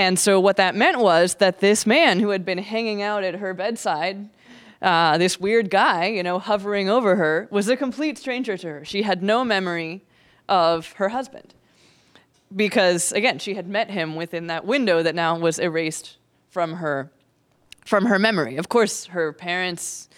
And 0.00 0.18
so 0.18 0.40
what 0.40 0.56
that 0.56 0.74
meant 0.74 0.98
was 0.98 1.34
that 1.34 1.58
this 1.58 1.84
man 1.84 2.20
who 2.20 2.30
had 2.30 2.42
been 2.42 2.56
hanging 2.56 3.02
out 3.02 3.22
at 3.22 3.34
her 3.34 3.52
bedside, 3.52 4.30
uh, 4.80 5.18
this 5.18 5.38
weird 5.38 5.68
guy, 5.68 6.06
you 6.06 6.22
know, 6.22 6.38
hovering 6.38 6.88
over 6.88 7.16
her, 7.16 7.48
was 7.50 7.68
a 7.68 7.76
complete 7.76 8.16
stranger 8.16 8.56
to 8.56 8.66
her. 8.66 8.82
She 8.82 9.02
had 9.02 9.22
no 9.22 9.44
memory 9.44 10.02
of 10.48 10.92
her 10.92 11.10
husband 11.10 11.52
because, 12.56 13.12
again, 13.12 13.38
she 13.38 13.52
had 13.52 13.68
met 13.68 13.90
him 13.90 14.16
within 14.16 14.46
that 14.46 14.64
window 14.64 15.02
that 15.02 15.14
now 15.14 15.38
was 15.38 15.58
erased 15.58 16.16
from 16.48 16.76
her 16.76 17.12
from 17.84 18.06
her 18.06 18.18
memory. 18.18 18.56
Of 18.56 18.70
course, 18.70 19.04
her 19.04 19.34
parents 19.34 20.08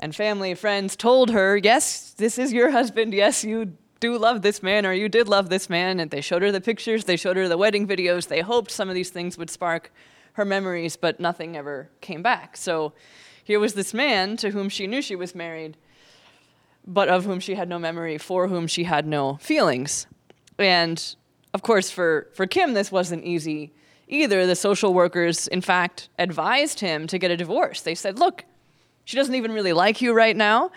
and 0.00 0.16
family, 0.16 0.54
friends 0.56 0.96
told 0.96 1.30
her, 1.30 1.56
yes, 1.56 2.12
this 2.16 2.40
is 2.40 2.52
your 2.52 2.72
husband. 2.72 3.14
Yes, 3.14 3.44
you 3.44 3.76
do 4.02 4.18
love 4.18 4.42
this 4.42 4.62
man, 4.62 4.84
or 4.84 4.92
you 4.92 5.08
did 5.08 5.28
love 5.28 5.48
this 5.48 5.70
man. 5.70 6.00
And 6.00 6.10
they 6.10 6.20
showed 6.20 6.42
her 6.42 6.52
the 6.52 6.60
pictures, 6.60 7.04
they 7.04 7.16
showed 7.16 7.36
her 7.38 7.48
the 7.48 7.56
wedding 7.56 7.86
videos. 7.86 8.28
They 8.28 8.40
hoped 8.40 8.70
some 8.70 8.88
of 8.88 8.94
these 8.94 9.10
things 9.10 9.38
would 9.38 9.48
spark 9.48 9.92
her 10.34 10.44
memories, 10.44 10.96
but 10.96 11.20
nothing 11.20 11.56
ever 11.56 11.88
came 12.00 12.22
back. 12.22 12.56
So 12.56 12.92
here 13.44 13.60
was 13.60 13.74
this 13.74 13.94
man 13.94 14.36
to 14.38 14.50
whom 14.50 14.68
she 14.68 14.86
knew 14.86 15.00
she 15.00 15.16
was 15.16 15.34
married, 15.34 15.76
but 16.86 17.08
of 17.08 17.24
whom 17.24 17.38
she 17.38 17.54
had 17.54 17.68
no 17.68 17.78
memory, 17.78 18.18
for 18.18 18.48
whom 18.48 18.66
she 18.66 18.84
had 18.84 19.06
no 19.06 19.36
feelings. 19.36 20.06
And 20.58 21.16
of 21.54 21.62
course, 21.62 21.90
for, 21.90 22.28
for 22.34 22.46
Kim, 22.46 22.74
this 22.74 22.90
wasn't 22.90 23.24
easy 23.24 23.72
either. 24.08 24.46
The 24.46 24.56
social 24.56 24.92
workers, 24.92 25.46
in 25.46 25.60
fact, 25.60 26.08
advised 26.18 26.80
him 26.80 27.06
to 27.06 27.18
get 27.18 27.30
a 27.30 27.36
divorce. 27.36 27.82
They 27.82 27.94
said, 27.94 28.18
look, 28.18 28.44
she 29.04 29.16
doesn't 29.16 29.34
even 29.34 29.52
really 29.52 29.72
like 29.72 30.00
you 30.00 30.12
right 30.12 30.36
now, 30.36 30.70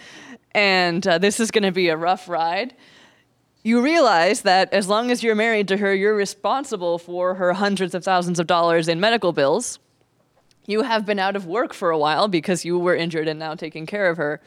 and 0.52 1.06
uh, 1.08 1.18
this 1.18 1.40
is 1.40 1.50
going 1.52 1.64
to 1.64 1.72
be 1.72 1.90
a 1.90 1.98
rough 1.98 2.30
ride. 2.30 2.76
You 3.66 3.82
realize 3.82 4.44
that 4.44 4.72
as 4.72 4.88
long 4.88 5.10
as 5.10 5.24
you're 5.24 5.36
married 5.36 5.68
to 5.70 5.78
her, 5.78 5.94
you're 5.94 6.16
responsible 6.16 7.00
for 7.00 7.34
her 7.36 7.52
hundreds 7.54 7.96
of 7.96 8.04
thousands 8.04 8.40
of 8.40 8.48
dollars 8.48 8.88
in 8.88 9.00
medical 9.00 9.34
bills. 9.34 9.80
You 10.68 10.84
have 10.84 11.06
been 11.06 11.20
out 11.20 11.36
of 11.36 11.46
work 11.48 11.74
for 11.74 11.90
a 11.90 11.98
while 11.98 12.28
because 12.28 12.64
you 12.64 12.80
were 12.80 12.96
injured 12.96 13.28
and 13.28 13.40
now 13.40 13.56
taking 13.56 13.86
care 13.86 14.10
of 14.10 14.18
her 14.18 14.40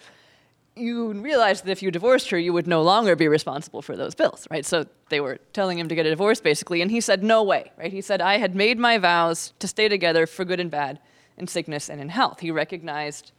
you 0.78 1.12
realize 1.12 1.62
that 1.62 1.70
if 1.70 1.82
you 1.82 1.90
divorced 1.90 2.30
her, 2.30 2.38
you 2.38 2.52
would 2.52 2.66
no 2.66 2.82
longer 2.82 3.16
be 3.16 3.28
responsible 3.28 3.82
for 3.82 3.96
those 3.96 4.14
bills, 4.14 4.46
right? 4.50 4.64
So 4.64 4.86
they 5.08 5.20
were 5.20 5.38
telling 5.52 5.78
him 5.78 5.88
to 5.88 5.94
get 5.94 6.06
a 6.06 6.10
divorce, 6.10 6.40
basically, 6.40 6.80
and 6.80 6.90
he 6.90 7.00
said, 7.00 7.22
no 7.22 7.42
way, 7.42 7.72
right? 7.76 7.92
He 7.92 8.00
said, 8.00 8.20
I 8.20 8.38
had 8.38 8.54
made 8.54 8.78
my 8.78 8.98
vows 8.98 9.52
to 9.58 9.68
stay 9.68 9.88
together 9.88 10.26
for 10.26 10.44
good 10.44 10.60
and 10.60 10.70
bad, 10.70 11.00
in 11.36 11.46
sickness 11.46 11.88
and 11.88 12.00
in 12.00 12.08
health. 12.08 12.40
He 12.40 12.50
recognized, 12.50 13.32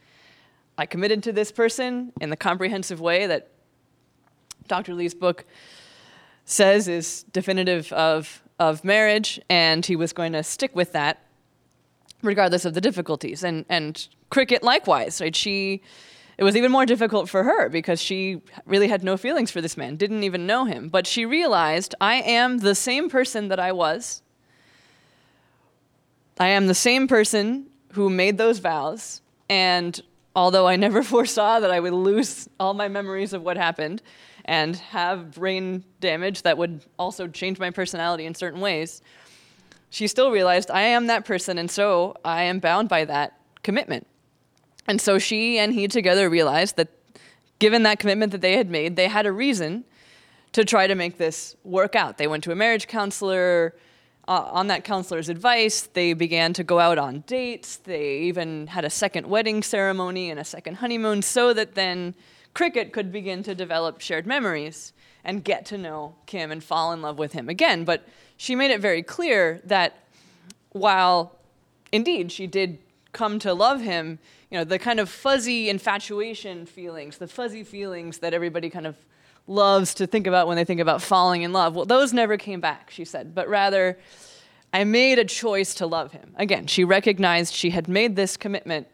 I 0.78 0.86
committed 0.86 1.24
to 1.24 1.34
this 1.34 1.52
person 1.52 2.14
in 2.22 2.30
the 2.30 2.38
comprehensive 2.38 3.02
way 3.02 3.28
that 3.28 3.50
Dr. 4.70 4.94
Lee's 4.94 5.14
book 5.14 5.46
says 6.46 6.88
is 6.88 7.24
definitive 7.34 7.92
of, 7.92 8.42
of 8.58 8.86
marriage, 8.86 9.40
and 9.50 9.86
he 9.86 9.98
was 9.98 10.14
going 10.14 10.32
to 10.32 10.44
stick 10.44 10.74
with 10.74 10.94
that 10.94 11.26
regardless 12.22 12.66
of 12.66 12.74
the 12.74 12.82
difficulties. 12.82 13.44
And, 13.44 13.66
and 13.70 14.08
Cricket 14.30 14.64
likewise, 14.64 15.20
right? 15.22 15.36
She 15.36 15.82
it 16.38 16.44
was 16.46 16.56
even 16.56 16.72
more 16.72 16.86
difficult 16.86 17.28
for 17.28 17.44
her 17.44 17.68
because 17.68 18.02
she 18.02 18.42
really 18.66 18.88
had 18.88 19.04
no 19.04 19.18
feelings 19.18 19.52
for 19.52 19.60
this 19.60 19.76
man, 19.76 19.98
didn't 19.98 20.24
even 20.24 20.48
know 20.48 20.64
him. 20.64 20.88
But 20.88 21.06
she 21.06 21.26
realized 21.26 21.96
I 22.00 22.22
am 22.22 22.60
the 22.60 22.76
same 22.76 23.10
person 23.10 23.50
that 23.50 23.60
I 23.60 23.74
was. 23.74 24.22
I 26.40 26.48
am 26.48 26.68
the 26.68 26.74
same 26.74 27.10
person 27.10 27.66
who 27.92 28.10
made 28.10 28.38
those 28.38 28.60
vows. 28.60 29.20
And 29.50 30.00
although 30.34 30.66
I 30.66 30.78
never 30.78 31.04
foresaw 31.14 31.60
that 31.60 31.72
I 31.72 31.82
would 31.82 31.92
lose 31.92 32.48
all 32.58 32.74
my 32.74 32.88
memories 32.88 33.34
of 33.34 33.44
what 33.44 33.58
happened 33.58 34.02
and 34.50 34.78
have 34.78 35.30
brain 35.30 35.84
damage 36.00 36.42
that 36.42 36.58
would 36.58 36.82
also 36.98 37.28
change 37.28 37.60
my 37.60 37.70
personality 37.70 38.26
in 38.26 38.34
certain 38.34 38.60
ways, 38.60 39.04
she 39.92 40.08
still 40.08 40.32
realized 40.32 40.72
I 40.72 40.82
am 40.82 41.06
that 41.06 41.24
person, 41.24 41.60
and 41.60 41.70
so 41.70 42.16
I 42.26 42.44
am 42.44 42.58
bound 42.58 42.90
by 42.90 43.06
that 43.06 43.40
commitment. 43.62 44.08
And 44.88 45.00
so 45.00 45.20
she 45.20 45.60
and 45.60 45.72
he 45.72 45.88
together 45.88 46.32
realized 46.32 46.78
that 46.78 46.88
given 47.60 47.84
that 47.84 48.00
commitment 48.00 48.32
that 48.32 48.42
they 48.42 48.58
had 48.58 48.72
made, 48.72 48.96
they 48.96 49.08
had 49.08 49.28
a 49.28 49.32
reason 49.32 49.86
to 50.54 50.66
try 50.66 50.88
to 50.88 50.96
make 50.96 51.20
this 51.20 51.56
work 51.64 51.96
out. 51.96 52.18
They 52.18 52.26
went 52.26 52.44
to 52.46 52.52
a 52.52 52.56
marriage 52.56 52.88
counselor. 52.88 53.76
Uh, 54.28 54.48
on 54.52 54.68
that 54.68 54.84
counselor's 54.84 55.30
advice, 55.30 55.90
they 55.94 56.14
began 56.14 56.54
to 56.54 56.64
go 56.64 56.80
out 56.80 56.98
on 56.98 57.24
dates. 57.28 57.78
They 57.78 58.20
even 58.22 58.68
had 58.68 58.86
a 58.86 58.90
second 58.90 59.28
wedding 59.28 59.62
ceremony 59.62 60.32
and 60.32 60.40
a 60.40 60.44
second 60.44 60.76
honeymoon 60.76 61.22
so 61.22 61.54
that 61.54 61.76
then 61.76 62.16
Cricket 62.54 62.92
could 62.92 63.12
begin 63.12 63.44
to 63.44 63.56
develop 63.56 64.02
shared 64.02 64.26
memories 64.26 64.94
and 65.24 65.44
get 65.44 65.66
to 65.68 65.78
know 65.78 66.16
Kim 66.26 66.52
and 66.52 66.64
fall 66.64 66.92
in 66.92 67.02
love 67.02 67.18
with 67.18 67.34
him 67.34 67.50
again. 67.50 67.84
But 67.86 68.08
she 68.38 68.56
made 68.56 68.72
it 68.72 68.80
very 68.80 69.04
clear 69.04 69.62
that 69.66 69.98
while 70.72 71.36
indeed 71.92 72.32
she 72.32 72.48
did 72.48 72.80
come 73.12 73.40
to 73.40 73.54
love 73.54 73.82
him, 73.82 74.20
you 74.50 74.58
know, 74.58 74.64
the 74.64 74.80
kind 74.80 75.00
of 75.00 75.10
fuzzy 75.10 75.70
infatuation 75.70 76.66
feelings, 76.66 77.18
the 77.18 77.28
fuzzy 77.28 77.64
feelings 77.64 78.20
that 78.20 78.34
everybody 78.34 78.70
kind 78.70 78.88
of 78.88 78.96
loves 79.48 79.94
to 79.96 80.08
think 80.08 80.28
about 80.28 80.48
when 80.48 80.56
they 80.56 80.64
think 80.64 80.80
about 80.80 81.02
falling 81.02 81.42
in 81.42 81.52
love. 81.52 81.76
Well, 81.76 81.86
those 81.86 82.14
never 82.14 82.38
came 82.38 82.62
back, 82.62 82.92
she 82.92 83.04
said, 83.04 83.34
but 83.34 83.48
rather, 83.48 83.98
I 84.72 84.84
made 84.84 85.18
a 85.18 85.26
choice 85.26 85.74
to 85.76 85.88
love 85.88 86.12
him. 86.12 86.34
Again, 86.36 86.68
she 86.68 86.84
recognized 86.84 87.54
she 87.54 87.72
had 87.72 87.88
made 87.88 88.16
this 88.16 88.38
commitment 88.38 88.88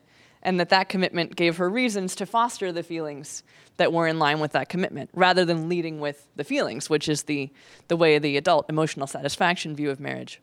and 0.46 0.60
that 0.60 0.70
that 0.70 0.88
commitment 0.88 1.36
gave 1.36 1.58
her 1.58 1.70
reasons 1.70 2.16
to 2.16 2.26
foster 2.26 2.72
the 2.72 2.84
feelings 2.84 3.44
that 3.78 3.92
were 3.92 4.08
in 4.08 4.20
line 4.20 4.40
with 4.40 4.52
that 4.54 4.70
commitment 4.70 5.10
rather 5.14 5.44
than 5.44 5.68
leading 5.68 6.00
with 6.00 6.28
the 6.36 6.44
feelings, 6.44 6.90
which 6.90 7.10
is 7.10 7.24
the, 7.24 7.52
the 7.88 7.98
way 7.98 8.20
the 8.20 8.38
adult 8.38 8.70
emotional 8.70 9.08
satisfaction 9.08 9.76
view 9.76 9.90
of 9.90 10.00
marriage 10.00 10.40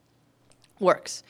works. 0.79 1.23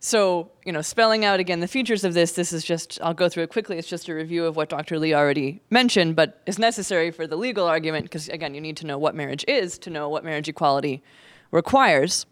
So, 0.00 0.50
you 0.64 0.72
know, 0.72 0.82
spelling 0.82 1.24
out 1.24 1.40
again 1.40 1.60
the 1.60 1.68
features 1.68 2.04
of 2.04 2.14
this, 2.14 2.32
this 2.32 2.52
is 2.52 2.62
just, 2.62 2.98
I'll 3.02 3.14
go 3.14 3.28
through 3.28 3.44
it 3.44 3.50
quickly. 3.50 3.78
It's 3.78 3.88
just 3.88 4.08
a 4.08 4.14
review 4.14 4.44
of 4.44 4.54
what 4.54 4.68
Dr. 4.68 4.98
Lee 4.98 5.14
already 5.14 5.60
mentioned, 5.70 6.14
but 6.14 6.42
is 6.46 6.58
necessary 6.58 7.10
for 7.10 7.26
the 7.26 7.36
legal 7.36 7.66
argument 7.66 8.04
because, 8.04 8.28
again, 8.28 8.54
you 8.54 8.60
need 8.60 8.76
to 8.78 8.86
know 8.86 8.98
what 8.98 9.14
marriage 9.14 9.44
is 9.48 9.78
to 9.78 9.90
know 9.90 10.08
what 10.08 10.24
marriage 10.24 10.48
equality 10.48 11.02
requires. 11.50 12.26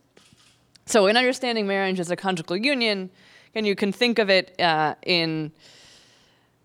So, 0.86 1.06
in 1.06 1.18
understanding 1.18 1.66
marriage 1.66 2.00
as 2.00 2.10
a 2.10 2.16
conjugal 2.16 2.56
union, 2.56 3.10
and 3.54 3.66
you 3.66 3.74
can 3.74 3.92
think 3.92 4.18
of 4.18 4.30
it 4.30 4.58
uh, 4.60 4.94
in 5.04 5.52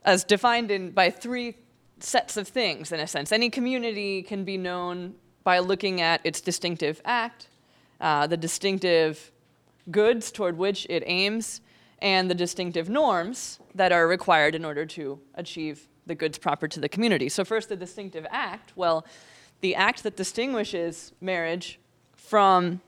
as 0.06 0.24
defined 0.24 0.72
in 0.72 0.92
by 0.92 1.10
three 1.10 1.56
sets 2.00 2.38
of 2.38 2.48
things, 2.48 2.92
in 2.92 3.00
a 3.00 3.08
sense. 3.08 3.32
Any 3.32 3.50
community 3.50 4.22
can 4.22 4.44
be 4.44 4.58
known 4.58 5.16
by 5.44 5.60
looking 5.60 6.02
at 6.02 6.22
its 6.24 6.42
distinctive 6.42 7.02
act, 7.06 7.48
uh, 8.02 8.28
the 8.28 8.38
distinctive 8.38 9.32
goods 9.92 10.32
toward 10.32 10.58
which 10.58 10.86
it 10.90 11.04
aims, 11.06 11.62
and 12.00 12.30
the 12.30 12.36
distinctive 12.36 12.90
norms 12.90 13.60
that 13.75 13.92
are 13.92 14.08
required 14.08 14.56
in 14.56 14.66
order 14.66 14.86
to 14.86 15.20
achieve 15.36 15.88
the 16.06 16.16
goods 16.16 16.38
proper 16.38 16.68
to 16.68 16.80
the 16.80 16.90
community. 16.90 17.30
So, 17.30 17.46
first, 17.46 17.70
the 17.70 17.78
distinctive 17.78 18.28
act. 18.30 18.74
Well, 18.75 19.06
the 19.62 19.75
act 19.75 20.04
that 20.04 20.18
distinguishes 20.18 21.13
marriage 21.22 21.80
from 22.13 22.82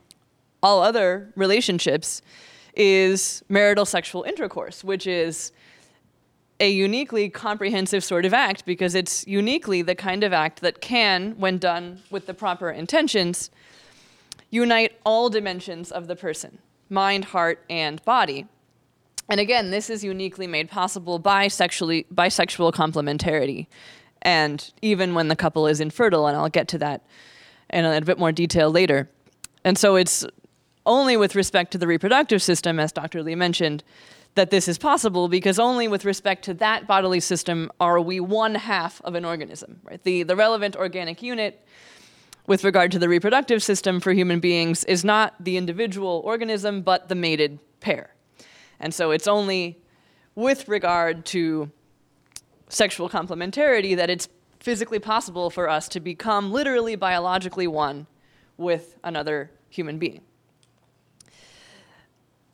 all 0.62 0.82
other 0.82 1.32
relationships 1.34 2.20
is 2.76 3.42
marital 3.48 3.84
sexual 3.84 4.22
intercourse, 4.22 4.84
which 4.84 5.06
is 5.06 5.52
a 6.60 6.70
uniquely 6.70 7.28
comprehensive 7.28 8.02
sort 8.04 8.24
of 8.24 8.32
act 8.32 8.64
because 8.64 8.94
it's 8.94 9.26
uniquely 9.26 9.82
the 9.82 9.94
kind 9.94 10.22
of 10.24 10.32
act 10.32 10.60
that 10.60 10.80
can, 10.80 11.32
when 11.32 11.58
done 11.58 12.02
with 12.10 12.26
the 12.26 12.34
proper 12.34 12.70
intentions, 12.70 13.50
unite 14.50 14.98
all 15.04 15.28
dimensions 15.28 15.90
of 15.90 16.06
the 16.06 16.16
person 16.16 16.58
mind, 16.88 17.24
heart, 17.26 17.64
and 17.68 18.02
body. 18.04 18.46
And 19.28 19.40
again, 19.40 19.72
this 19.72 19.90
is 19.90 20.04
uniquely 20.04 20.46
made 20.46 20.70
possible 20.70 21.18
by 21.18 21.48
sexually 21.48 22.06
by 22.10 22.28
sexual 22.28 22.70
complementarity, 22.70 23.66
and 24.22 24.72
even 24.82 25.14
when 25.14 25.28
the 25.28 25.36
couple 25.36 25.66
is 25.66 25.80
infertile, 25.80 26.28
and 26.28 26.36
I'll 26.36 26.48
get 26.48 26.68
to 26.68 26.78
that 26.78 27.04
in 27.70 27.84
a, 27.84 27.90
in 27.90 28.02
a 28.02 28.06
bit 28.06 28.18
more 28.18 28.30
detail 28.30 28.70
later. 28.70 29.08
And 29.64 29.76
so 29.76 29.96
it's 29.96 30.24
only 30.86 31.16
with 31.16 31.34
respect 31.34 31.72
to 31.72 31.78
the 31.78 31.86
reproductive 31.86 32.42
system, 32.42 32.80
as 32.80 32.92
Dr. 32.92 33.22
Lee 33.22 33.34
mentioned, 33.34 33.84
that 34.36 34.50
this 34.50 34.68
is 34.68 34.78
possible 34.78 35.28
because 35.28 35.58
only 35.58 35.88
with 35.88 36.04
respect 36.04 36.44
to 36.44 36.54
that 36.54 36.86
bodily 36.86 37.20
system 37.20 37.70
are 37.80 38.00
we 38.00 38.20
one 38.20 38.54
half 38.54 39.00
of 39.02 39.14
an 39.14 39.24
organism. 39.24 39.80
Right? 39.82 40.02
The, 40.02 40.22
the 40.22 40.36
relevant 40.36 40.76
organic 40.76 41.22
unit 41.22 41.66
with 42.46 42.62
regard 42.62 42.92
to 42.92 42.98
the 42.98 43.08
reproductive 43.08 43.62
system 43.62 43.98
for 43.98 44.12
human 44.12 44.38
beings 44.40 44.84
is 44.84 45.04
not 45.04 45.34
the 45.40 45.56
individual 45.56 46.22
organism, 46.24 46.82
but 46.82 47.08
the 47.08 47.14
mated 47.14 47.58
pair. 47.80 48.14
And 48.78 48.94
so 48.94 49.10
it's 49.10 49.26
only 49.26 49.78
with 50.34 50.68
regard 50.68 51.24
to 51.26 51.70
sexual 52.68 53.08
complementarity 53.08 53.96
that 53.96 54.10
it's 54.10 54.28
physically 54.60 54.98
possible 54.98 55.50
for 55.50 55.68
us 55.68 55.88
to 55.88 56.00
become 56.00 56.52
literally 56.52 56.94
biologically 56.94 57.66
one 57.66 58.06
with 58.56 58.96
another 59.02 59.50
human 59.68 59.98
being. 59.98 60.20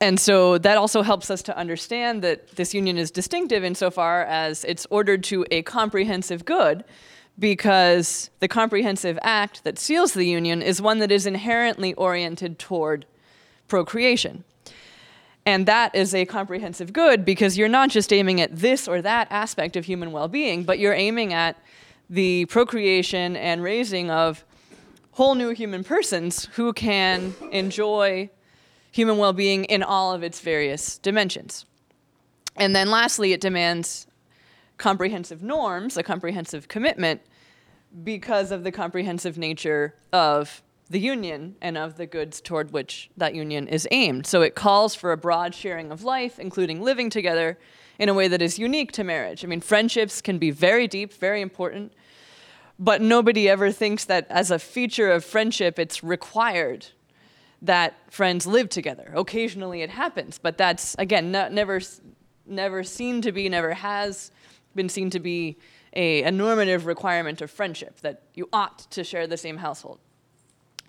And 0.03 0.19
so 0.19 0.59
that 0.59 0.77
also 0.77 1.03
helps 1.03 1.31
us 1.31 1.43
to 1.45 1.57
understand 1.57 2.23
that 2.23 2.57
this 2.57 2.75
union 2.75 2.99
is 2.99 3.13
distinctive 3.13 3.63
insofar 3.63 4.25
as 4.25 4.65
it's 4.65 4.85
ordered 4.91 5.23
to 5.25 5.47
a 5.53 5.63
comprehensive 5.63 6.45
good 6.45 6.83
because 7.39 8.29
the 8.41 8.49
comprehensive 8.49 9.17
act 9.23 9.63
that 9.63 9.79
seals 9.79 10.13
the 10.13 10.27
union 10.27 10.61
is 10.61 10.83
one 10.83 10.99
that 10.99 11.13
is 11.13 11.25
inherently 11.25 11.95
oriented 11.95 12.59
toward 12.59 13.07
procreation. 13.69 14.43
And 15.47 15.67
that 15.67 15.95
is 15.95 16.17
a 16.17 16.25
comprehensive 16.25 16.93
good 16.93 17.25
because 17.25 17.57
you're 17.57 17.69
not 17.69 17.89
just 17.89 18.13
aiming 18.13 18.41
at 18.41 18.57
this 18.57 18.89
or 18.89 19.03
that 19.03 19.29
aspect 19.31 19.77
of 19.77 19.85
human 19.85 20.11
well 20.11 20.27
being, 20.27 20.65
but 20.65 20.81
you're 20.81 20.93
aiming 20.93 21.33
at 21.33 21.57
the 22.11 22.47
procreation 22.47 23.37
and 23.37 23.63
raising 23.63 24.11
of 24.11 24.45
whole 25.13 25.37
new 25.37 25.51
human 25.51 25.85
persons 25.85 26.47
who 26.57 26.73
can 26.73 27.35
enjoy 27.53 28.29
human 28.93 29.17
well 29.19 29.33
being 29.33 29.65
in 29.65 29.83
all 29.83 30.13
of 30.13 30.23
its 30.23 30.41
various 30.41 30.99
dimensions. 30.99 31.65
And 32.57 32.77
then 32.77 32.91
lastly, 32.91 33.33
it 33.33 33.41
demands 33.41 34.07
comprehensive 34.77 35.43
norms, 35.43 35.97
a 35.97 36.03
comprehensive 36.03 36.69
commitment, 36.69 37.23
because 38.05 38.53
of 38.53 38.65
the 38.65 38.73
comprehensive 38.73 39.37
nature 39.37 39.95
of 40.13 40.63
the 40.89 41.01
union 41.01 41.57
and 41.63 41.79
of 41.79 41.97
the 41.97 42.07
goods 42.07 42.41
toward 42.41 42.71
which 42.73 43.11
that 43.17 43.35
union 43.35 43.67
is 43.67 43.89
aimed. 43.91 44.27
So 44.27 44.43
it 44.43 44.55
calls 44.55 44.95
for 44.95 45.13
a 45.13 45.17
broad 45.17 45.55
sharing 45.55 45.91
of 45.91 46.05
life, 46.05 46.39
including 46.39 46.83
living 46.83 47.09
together 47.09 47.59
in 47.99 48.09
a 48.09 48.15
way 48.15 48.29
that 48.29 48.43
is 48.43 48.59
unique 48.59 48.93
to 48.93 49.05
marriage. 49.05 49.45
I 49.45 49.49
mean, 49.49 49.61
friendships 49.61 50.21
can 50.21 50.39
be 50.39 50.51
very 50.51 50.87
deep, 50.87 51.13
very 51.15 51.41
important, 51.41 51.93
but 52.79 53.01
nobody 53.01 53.49
ever 53.49 53.71
thinks 53.71 54.05
that 54.05 54.27
as 54.29 54.51
a 54.51 54.59
feature 54.59 55.11
of 55.11 55.25
friendship, 55.25 55.79
it's 55.79 56.03
required 56.03 56.89
that 57.63 57.95
friends 58.13 58.47
live 58.47 58.69
together. 58.69 59.13
Occasionally 59.15 59.83
it 59.83 59.91
happens, 59.91 60.39
but 60.39 60.59
that's, 60.59 60.95
again, 60.99 61.31
not, 61.31 61.53
never, 61.53 61.81
never 62.45 62.83
seen 62.83 63.23
to 63.23 63.33
be, 63.33 63.49
never 63.49 63.73
has 63.73 64.31
been 64.75 64.89
seen 64.89 65.11
to 65.11 65.21
be 65.21 65.57
a, 65.95 66.25
a 66.25 66.31
normative 66.31 66.87
requirement 66.87 67.41
of 67.41 67.51
friendship 67.51 68.01
that 68.01 68.23
you 68.35 68.49
ought 68.53 68.79
to 68.91 69.05
share 69.05 69.27
the 69.27 69.37
same 69.37 69.59
household. 69.59 69.99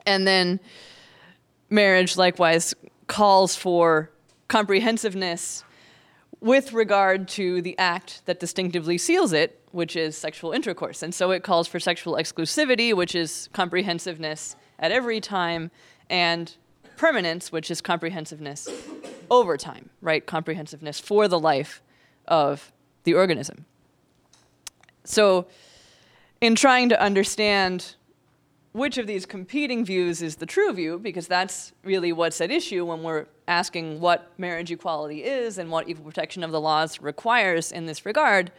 And 0.06 0.28
then 0.28 0.60
marriage 1.70 2.18
likewise 2.18 2.74
calls 3.08 3.56
for 3.56 4.12
comprehensiveness 4.48 5.64
with 6.40 6.74
regard 6.74 7.28
to 7.28 7.62
the 7.62 7.78
act 7.78 8.22
that 8.26 8.40
distinctively 8.40 8.98
seals 8.98 9.32
it, 9.32 9.62
which 9.72 9.96
is 9.96 10.18
sexual 10.18 10.52
intercourse. 10.52 11.02
And 11.02 11.14
so 11.14 11.32
it 11.32 11.44
calls 11.44 11.68
for 11.68 11.80
sexual 11.80 12.16
exclusivity, 12.16 12.94
which 12.94 13.16
is 13.16 13.48
comprehensiveness 13.54 14.56
at 14.80 14.92
every 14.92 15.22
time, 15.22 15.72
and 16.10 16.56
permanence, 16.98 17.52
which 17.52 17.70
is 17.72 17.82
comprehensiveness 17.82 18.68
over 19.30 19.58
time, 19.58 19.90
right? 20.02 20.26
Comprehensiveness 20.26 21.00
for 21.00 21.28
the 21.28 21.40
life 21.40 21.82
of 22.28 22.72
the 23.04 23.14
organism. 23.14 23.66
So, 25.04 25.48
in 26.40 26.56
trying 26.56 26.90
to 26.90 27.02
understand 27.02 27.96
which 28.74 28.98
of 28.98 29.08
these 29.08 29.26
competing 29.26 29.86
views 29.86 30.22
is 30.22 30.38
the 30.38 30.46
true 30.46 30.74
view, 30.74 30.98
because 30.98 31.28
that's 31.28 31.74
really 31.84 32.12
what's 32.12 32.42
at 32.42 32.52
issue 32.52 32.86
when 32.86 33.04
we're 33.04 33.28
asking 33.48 34.00
what 34.00 34.32
marriage 34.38 34.72
equality 34.72 35.24
is 35.24 35.58
and 35.58 35.70
what 35.70 35.88
equal 35.88 36.06
protection 36.06 36.44
of 36.44 36.52
the 36.52 36.60
laws 36.60 37.00
requires 37.00 37.72
in 37.72 37.86
this 37.86 38.06
regard, 38.06 38.52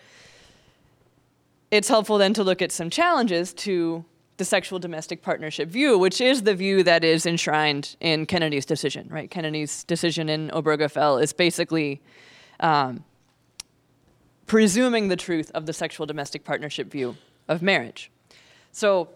it's 1.70 1.88
helpful 1.88 2.16
then 2.18 2.32
to 2.34 2.44
look 2.44 2.62
at 2.62 2.70
some 2.70 2.90
challenges 2.90 3.52
to 3.52 4.04
the 4.36 4.44
sexual 4.44 4.78
domestic 4.78 5.22
partnership 5.22 5.68
view, 5.68 5.96
which 5.98 6.20
is 6.20 6.42
the 6.42 6.54
view 6.54 6.82
that 6.82 7.04
is 7.04 7.24
enshrined 7.24 7.96
in 8.00 8.26
Kennedy's 8.26 8.66
decision, 8.66 9.08
right? 9.10 9.30
Kennedy's 9.30 9.84
decision 9.84 10.28
in 10.28 10.50
Obergefell 10.50 11.22
is 11.22 11.32
basically 11.32 12.02
um, 12.60 13.04
presuming 14.46 15.08
the 15.08 15.16
truth 15.16 15.50
of 15.54 15.66
the 15.66 15.72
sexual 15.72 16.06
domestic 16.06 16.44
partnership 16.44 16.90
view 16.90 17.16
of 17.48 17.62
marriage. 17.62 18.10
So, 18.72 19.08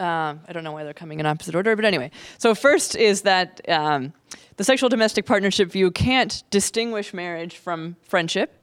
um, 0.00 0.40
I 0.46 0.52
don't 0.52 0.64
know 0.64 0.72
why 0.72 0.84
they're 0.84 0.92
coming 0.92 1.18
in 1.18 1.26
opposite 1.26 1.54
order, 1.54 1.74
but 1.74 1.84
anyway. 1.84 2.10
So, 2.36 2.54
first 2.54 2.94
is 2.94 3.22
that 3.22 3.60
um, 3.68 4.12
the 4.56 4.64
sexual 4.64 4.88
domestic 4.88 5.24
partnership 5.24 5.72
view 5.72 5.90
can't 5.90 6.42
distinguish 6.50 7.14
marriage 7.14 7.56
from 7.56 7.96
friendship. 8.02 8.57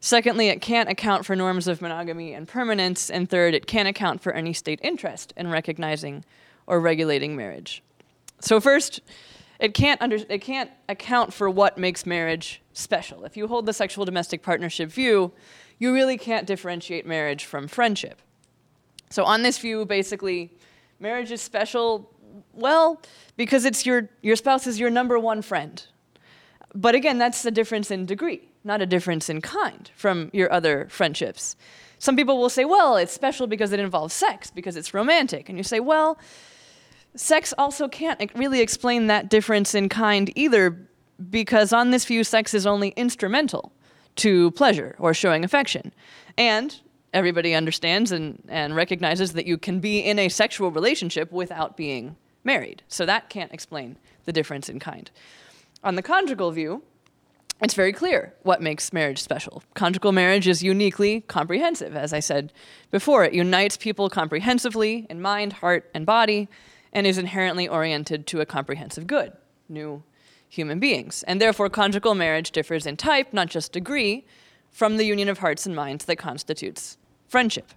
Secondly, 0.00 0.48
it 0.48 0.62
can't 0.62 0.88
account 0.88 1.26
for 1.26 1.36
norms 1.36 1.68
of 1.68 1.82
monogamy 1.82 2.32
and 2.32 2.48
permanence. 2.48 3.10
And 3.10 3.28
third, 3.28 3.54
it 3.54 3.66
can't 3.66 3.86
account 3.86 4.22
for 4.22 4.32
any 4.32 4.52
state 4.54 4.80
interest 4.82 5.32
in 5.36 5.50
recognizing 5.50 6.24
or 6.66 6.80
regulating 6.80 7.36
marriage. 7.36 7.82
So, 8.40 8.60
first, 8.60 9.00
it 9.58 9.74
can't, 9.74 10.00
under, 10.00 10.16
it 10.28 10.38
can't 10.38 10.70
account 10.88 11.34
for 11.34 11.50
what 11.50 11.76
makes 11.76 12.06
marriage 12.06 12.62
special. 12.72 13.24
If 13.24 13.36
you 13.36 13.46
hold 13.46 13.66
the 13.66 13.74
sexual 13.74 14.06
domestic 14.06 14.42
partnership 14.42 14.90
view, 14.90 15.32
you 15.78 15.92
really 15.92 16.16
can't 16.16 16.46
differentiate 16.46 17.06
marriage 17.06 17.44
from 17.44 17.68
friendship. 17.68 18.22
So, 19.10 19.24
on 19.24 19.42
this 19.42 19.58
view, 19.58 19.84
basically, 19.84 20.50
marriage 20.98 21.30
is 21.30 21.42
special, 21.42 22.10
well, 22.54 23.02
because 23.36 23.66
it's 23.66 23.84
your, 23.84 24.08
your 24.22 24.36
spouse 24.36 24.66
is 24.66 24.80
your 24.80 24.88
number 24.88 25.18
one 25.18 25.42
friend. 25.42 25.84
But 26.74 26.94
again, 26.94 27.18
that's 27.18 27.42
the 27.42 27.50
difference 27.50 27.90
in 27.90 28.06
degree, 28.06 28.48
not 28.64 28.82
a 28.82 28.86
difference 28.86 29.28
in 29.28 29.40
kind 29.40 29.90
from 29.94 30.30
your 30.32 30.52
other 30.52 30.86
friendships. 30.90 31.56
Some 31.98 32.16
people 32.16 32.38
will 32.38 32.48
say, 32.48 32.64
well, 32.64 32.96
it's 32.96 33.12
special 33.12 33.46
because 33.46 33.72
it 33.72 33.80
involves 33.80 34.14
sex, 34.14 34.50
because 34.50 34.76
it's 34.76 34.94
romantic. 34.94 35.48
And 35.48 35.58
you 35.58 35.64
say, 35.64 35.80
well, 35.80 36.18
sex 37.14 37.52
also 37.58 37.88
can't 37.88 38.30
really 38.34 38.60
explain 38.60 39.06
that 39.08 39.28
difference 39.28 39.74
in 39.74 39.88
kind 39.88 40.32
either, 40.34 40.78
because 41.30 41.72
on 41.72 41.90
this 41.90 42.04
view, 42.04 42.24
sex 42.24 42.54
is 42.54 42.66
only 42.66 42.90
instrumental 42.90 43.72
to 44.16 44.50
pleasure 44.52 44.96
or 44.98 45.12
showing 45.12 45.44
affection. 45.44 45.92
And 46.38 46.74
everybody 47.12 47.54
understands 47.54 48.12
and, 48.12 48.42
and 48.48 48.74
recognizes 48.74 49.32
that 49.34 49.46
you 49.46 49.58
can 49.58 49.80
be 49.80 50.00
in 50.00 50.18
a 50.18 50.28
sexual 50.28 50.70
relationship 50.70 51.30
without 51.32 51.76
being 51.76 52.16
married. 52.44 52.82
So 52.88 53.04
that 53.06 53.28
can't 53.28 53.52
explain 53.52 53.96
the 54.24 54.32
difference 54.32 54.68
in 54.68 54.78
kind. 54.78 55.10
On 55.82 55.96
the 55.96 56.02
conjugal 56.02 56.50
view, 56.50 56.82
it's 57.62 57.74
very 57.74 57.92
clear 57.92 58.34
what 58.42 58.62
makes 58.62 58.92
marriage 58.92 59.20
special. 59.22 59.62
Conjugal 59.74 60.12
marriage 60.12 60.48
is 60.48 60.62
uniquely 60.62 61.20
comprehensive, 61.22 61.94
as 61.94 62.12
I 62.12 62.20
said 62.20 62.52
before. 62.90 63.24
It 63.24 63.34
unites 63.34 63.76
people 63.76 64.08
comprehensively 64.08 65.06
in 65.10 65.20
mind, 65.20 65.54
heart, 65.54 65.90
and 65.94 66.06
body 66.06 66.48
and 66.92 67.06
is 67.06 67.18
inherently 67.18 67.68
oriented 67.68 68.26
to 68.28 68.40
a 68.40 68.46
comprehensive 68.46 69.06
good, 69.06 69.32
new 69.68 70.02
human 70.48 70.80
beings. 70.80 71.22
And 71.24 71.40
therefore, 71.40 71.68
conjugal 71.70 72.14
marriage 72.14 72.50
differs 72.50 72.86
in 72.86 72.96
type, 72.96 73.32
not 73.32 73.48
just 73.48 73.72
degree, 73.72 74.26
from 74.70 74.96
the 74.96 75.04
union 75.04 75.28
of 75.28 75.38
hearts 75.38 75.66
and 75.66 75.74
minds 75.74 76.04
that 76.06 76.16
constitutes 76.16 76.96
friendship. 77.28 77.72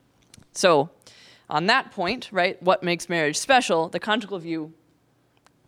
So, 0.53 0.89
on 1.49 1.67
that 1.67 1.91
point, 1.91 2.29
right, 2.31 2.61
what 2.63 2.83
makes 2.83 3.09
marriage 3.09 3.37
special, 3.37 3.89
the 3.89 3.99
conjugal 3.99 4.39
view 4.39 4.73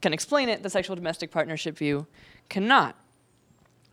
can 0.01 0.13
explain 0.13 0.49
it, 0.49 0.63
the 0.63 0.69
sexual 0.69 0.95
domestic 0.95 1.31
partnership 1.31 1.77
view 1.77 2.07
cannot. 2.49 2.95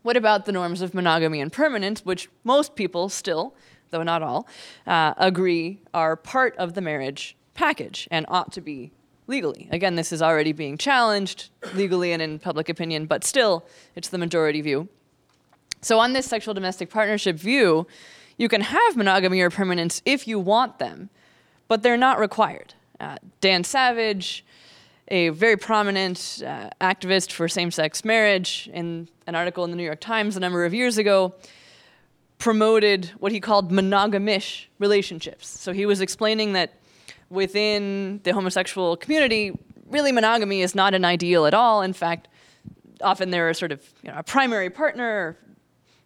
What 0.02 0.16
about 0.16 0.46
the 0.46 0.52
norms 0.52 0.82
of 0.82 0.94
monogamy 0.94 1.40
and 1.40 1.52
permanence, 1.52 2.04
which 2.04 2.28
most 2.44 2.74
people 2.74 3.08
still, 3.08 3.54
though 3.90 4.02
not 4.02 4.22
all, 4.22 4.46
uh, 4.86 5.14
agree 5.16 5.80
are 5.94 6.16
part 6.16 6.56
of 6.56 6.74
the 6.74 6.80
marriage 6.80 7.36
package 7.54 8.08
and 8.10 8.26
ought 8.28 8.52
to 8.52 8.60
be 8.60 8.90
legally. 9.26 9.68
Again, 9.70 9.94
this 9.94 10.12
is 10.12 10.20
already 10.20 10.52
being 10.52 10.76
challenged 10.76 11.50
legally 11.74 12.12
and 12.12 12.20
in 12.20 12.38
public 12.38 12.68
opinion, 12.68 13.06
but 13.06 13.24
still, 13.24 13.64
it's 13.94 14.08
the 14.08 14.18
majority 14.18 14.60
view. 14.60 14.88
So, 15.80 15.98
on 15.98 16.12
this 16.12 16.26
sexual 16.26 16.54
domestic 16.54 16.90
partnership 16.90 17.36
view, 17.36 17.86
you 18.36 18.48
can 18.48 18.60
have 18.60 18.96
monogamy 18.96 19.40
or 19.40 19.50
permanence 19.50 20.02
if 20.04 20.26
you 20.26 20.38
want 20.38 20.78
them, 20.78 21.10
but 21.68 21.82
they're 21.82 21.96
not 21.96 22.18
required. 22.18 22.74
Uh, 23.00 23.16
Dan 23.40 23.64
Savage, 23.64 24.44
a 25.12 25.28
very 25.28 25.58
prominent 25.58 26.42
uh, 26.44 26.70
activist 26.80 27.32
for 27.32 27.46
same 27.46 27.70
sex 27.70 28.02
marriage, 28.02 28.68
in 28.72 29.06
an 29.26 29.34
article 29.34 29.62
in 29.62 29.70
the 29.70 29.76
New 29.76 29.84
York 29.84 30.00
Times 30.00 30.38
a 30.38 30.40
number 30.40 30.64
of 30.64 30.72
years 30.72 30.96
ago, 30.96 31.34
promoted 32.38 33.12
what 33.18 33.30
he 33.30 33.38
called 33.38 33.70
monogamish 33.70 34.64
relationships. 34.78 35.46
So 35.46 35.74
he 35.74 35.84
was 35.84 36.00
explaining 36.00 36.54
that 36.54 36.72
within 37.28 38.20
the 38.24 38.32
homosexual 38.32 38.96
community, 38.96 39.52
really 39.90 40.12
monogamy 40.12 40.62
is 40.62 40.74
not 40.74 40.94
an 40.94 41.04
ideal 41.04 41.44
at 41.44 41.52
all. 41.52 41.82
In 41.82 41.92
fact, 41.92 42.28
often 43.02 43.30
there 43.30 43.50
are 43.50 43.54
sort 43.54 43.70
of 43.70 43.86
you 44.02 44.10
know, 44.10 44.16
a 44.16 44.22
primary 44.22 44.70
partner, 44.70 45.36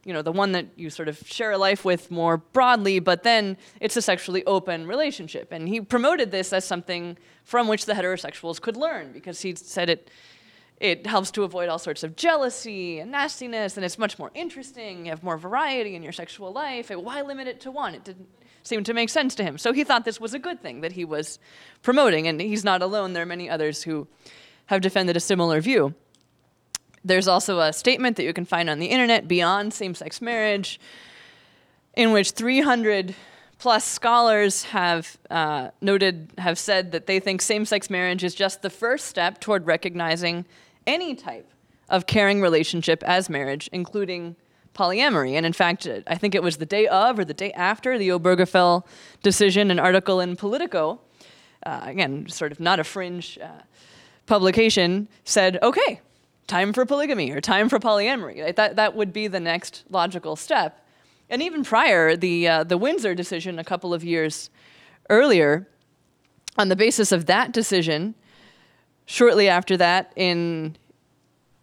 you 0.06 0.12
know, 0.12 0.22
the 0.22 0.32
one 0.32 0.52
that 0.52 0.66
you 0.76 0.88
sort 0.88 1.08
of 1.08 1.18
share 1.26 1.50
a 1.52 1.58
life 1.58 1.84
with 1.84 2.10
more 2.10 2.38
broadly, 2.38 2.98
but 2.98 3.24
then 3.24 3.58
it's 3.80 3.96
a 3.96 4.02
sexually 4.02 4.44
open 4.44 4.86
relationship. 4.86 5.52
And 5.52 5.68
he 5.68 5.80
promoted 5.80 6.30
this 6.30 6.52
as 6.52 6.64
something 6.64 7.18
from 7.44 7.68
which 7.68 7.84
the 7.86 7.92
heterosexuals 7.92 8.60
could 8.60 8.76
learn 8.76 9.12
because 9.12 9.40
he 9.42 9.54
said 9.54 9.90
it 9.90 10.10
it 10.78 11.06
helps 11.06 11.30
to 11.30 11.42
avoid 11.42 11.70
all 11.70 11.78
sorts 11.78 12.02
of 12.02 12.16
jealousy 12.16 12.98
and 12.98 13.10
nastiness 13.10 13.78
and 13.78 13.84
it's 13.86 13.96
much 13.96 14.18
more 14.18 14.30
interesting 14.34 15.06
you 15.06 15.10
have 15.10 15.22
more 15.22 15.38
variety 15.38 15.94
in 15.94 16.02
your 16.02 16.12
sexual 16.12 16.52
life 16.52 16.90
why 16.90 17.22
limit 17.22 17.48
it 17.48 17.60
to 17.62 17.70
one 17.70 17.94
it 17.94 18.04
didn't 18.04 18.28
seem 18.66 18.84
to 18.84 18.94
make 18.94 19.08
sense 19.08 19.34
to 19.36 19.44
him. 19.44 19.58
So 19.58 19.72
he 19.72 19.84
thought 19.84 20.04
this 20.04 20.20
was 20.20 20.34
a 20.34 20.38
good 20.38 20.60
thing 20.60 20.80
that 20.80 20.92
he 20.92 21.04
was 21.04 21.38
promoting, 21.82 22.26
and 22.26 22.40
he's 22.40 22.64
not 22.64 22.82
alone. 22.82 23.12
There 23.12 23.22
are 23.22 23.26
many 23.26 23.48
others 23.48 23.82
who 23.82 24.06
have 24.66 24.80
defended 24.80 25.16
a 25.16 25.20
similar 25.20 25.60
view. 25.60 25.94
There's 27.06 27.28
also 27.28 27.60
a 27.60 27.72
statement 27.72 28.16
that 28.16 28.24
you 28.24 28.32
can 28.32 28.44
find 28.44 28.68
on 28.68 28.80
the 28.80 28.86
internet 28.86 29.28
beyond 29.28 29.72
same 29.72 29.94
sex 29.94 30.20
marriage, 30.20 30.80
in 31.96 32.10
which 32.10 32.32
300 32.32 33.14
plus 33.58 33.84
scholars 33.84 34.64
have 34.64 35.16
uh, 35.30 35.70
noted, 35.80 36.30
have 36.38 36.58
said 36.58 36.90
that 36.92 37.06
they 37.06 37.20
think 37.20 37.40
same 37.40 37.64
sex 37.64 37.88
marriage 37.88 38.24
is 38.24 38.34
just 38.34 38.60
the 38.62 38.70
first 38.70 39.06
step 39.06 39.40
toward 39.40 39.66
recognizing 39.66 40.44
any 40.86 41.14
type 41.14 41.48
of 41.88 42.06
caring 42.06 42.40
relationship 42.40 43.04
as 43.04 43.30
marriage, 43.30 43.70
including 43.72 44.34
polyamory. 44.74 45.34
And 45.34 45.46
in 45.46 45.52
fact, 45.52 45.88
I 46.08 46.16
think 46.16 46.34
it 46.34 46.42
was 46.42 46.56
the 46.56 46.66
day 46.66 46.88
of 46.88 47.20
or 47.20 47.24
the 47.24 47.34
day 47.34 47.52
after 47.52 47.96
the 47.96 48.08
Obergefell 48.08 48.84
decision, 49.22 49.70
an 49.70 49.78
article 49.78 50.20
in 50.20 50.34
Politico, 50.34 51.00
uh, 51.64 51.80
again, 51.84 52.28
sort 52.28 52.50
of 52.50 52.58
not 52.58 52.80
a 52.80 52.84
fringe 52.84 53.38
uh, 53.40 53.62
publication, 54.26 55.08
said, 55.24 55.58
okay, 55.62 56.00
time 56.46 56.72
for 56.72 56.86
polygamy 56.86 57.30
or 57.32 57.40
time 57.40 57.68
for 57.68 57.78
polyamory. 57.78 58.42
Right? 58.42 58.56
That, 58.56 58.76
that 58.76 58.94
would 58.94 59.12
be 59.12 59.28
the 59.28 59.40
next 59.40 59.84
logical 59.90 60.36
step. 60.36 60.86
And 61.28 61.42
even 61.42 61.64
prior, 61.64 62.16
the, 62.16 62.48
uh, 62.48 62.64
the 62.64 62.78
Windsor 62.78 63.14
decision 63.14 63.58
a 63.58 63.64
couple 63.64 63.92
of 63.92 64.04
years 64.04 64.50
earlier, 65.10 65.66
on 66.56 66.68
the 66.68 66.76
basis 66.76 67.12
of 67.12 67.26
that 67.26 67.52
decision, 67.52 68.14
shortly 69.06 69.48
after 69.48 69.76
that, 69.76 70.12
in 70.16 70.76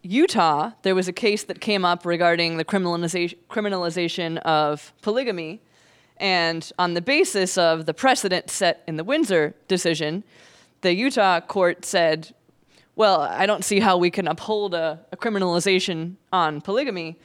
Utah, 0.02 0.72
there 0.82 0.94
was 0.94 1.08
a 1.08 1.12
case 1.12 1.44
that 1.44 1.60
came 1.60 1.84
up 1.84 2.04
regarding 2.04 2.58
the 2.58 2.64
criminalization, 2.64 3.36
criminalization 3.48 4.38
of 4.38 4.92
polygamy. 5.00 5.60
And 6.18 6.70
on 6.78 6.94
the 6.94 7.00
basis 7.00 7.58
of 7.58 7.86
the 7.86 7.94
precedent 7.94 8.50
set 8.50 8.84
in 8.86 8.96
the 8.96 9.04
Windsor 9.04 9.54
decision, 9.66 10.22
the 10.82 10.94
Utah 10.94 11.40
court 11.40 11.84
said, 11.84 12.34
well, 12.96 13.20
I 13.20 13.46
don't 13.46 13.64
see 13.64 13.80
how 13.80 13.96
we 13.96 14.10
can 14.10 14.28
uphold 14.28 14.74
a, 14.74 15.00
a 15.10 15.16
criminalization 15.16 16.14
on 16.32 16.60
polygamy 16.60 17.18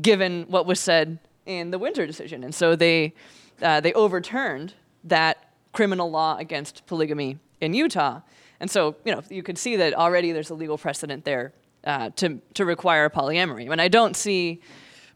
given 0.00 0.44
what 0.48 0.66
was 0.66 0.80
said 0.80 1.18
in 1.46 1.70
the 1.70 1.78
Windsor 1.78 2.06
decision. 2.06 2.44
And 2.44 2.54
so 2.54 2.76
they, 2.76 3.14
uh, 3.62 3.80
they 3.80 3.92
overturned 3.94 4.74
that 5.04 5.52
criminal 5.72 6.10
law 6.10 6.36
against 6.36 6.86
polygamy 6.86 7.38
in 7.60 7.74
Utah. 7.74 8.20
And 8.60 8.70
so, 8.70 8.96
you 9.04 9.12
know, 9.12 9.22
you 9.28 9.42
could 9.42 9.58
see 9.58 9.76
that 9.76 9.94
already 9.94 10.32
there's 10.32 10.50
a 10.50 10.54
legal 10.54 10.78
precedent 10.78 11.24
there 11.24 11.52
uh, 11.84 12.10
to, 12.16 12.40
to 12.54 12.64
require 12.64 13.08
polyamory. 13.10 13.70
And 13.70 13.80
I 13.80 13.88
don't 13.88 14.16
see, 14.16 14.60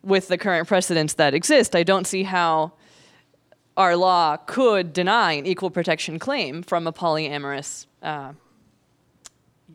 with 0.03 0.29
the 0.29 0.39
current 0.39 0.69
precedents 0.69 1.15
that 1.15 1.35
exist, 1.35 1.75
I 1.75 1.83
don't 1.83 2.07
see 2.07 2.25
how 2.25 2.73
our 3.77 3.95
law 3.97 4.37
could 4.37 4.93
deny 4.93 5.33
an 5.33 5.47
equal 5.47 5.71
protection 5.71 6.19
claim 6.19 6.63
from 6.63 6.87
a 6.87 6.93
polyamorous 6.93 7.87
uh, 8.03 8.33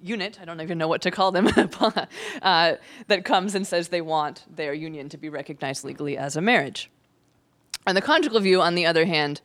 unit, 0.03 0.37
I 0.41 0.45
don't 0.45 0.61
even 0.61 0.77
know 0.77 0.87
what 0.87 1.01
to 1.03 1.11
call 1.11 1.31
them, 1.31 1.47
uh, 2.41 2.73
that 3.07 3.25
comes 3.25 3.55
and 3.55 3.65
says 3.65 3.87
they 3.87 4.01
want 4.01 4.43
their 4.53 4.73
union 4.73 5.09
to 5.09 5.17
be 5.17 5.29
recognized 5.29 5.83
legally 5.83 6.17
as 6.17 6.35
a 6.35 6.41
marriage. 6.41 6.91
And 7.87 7.97
the 7.97 8.01
conjugal 8.01 8.39
view, 8.39 8.61
on 8.61 8.75
the 8.75 8.85
other 8.85 9.05
hand, 9.05 9.41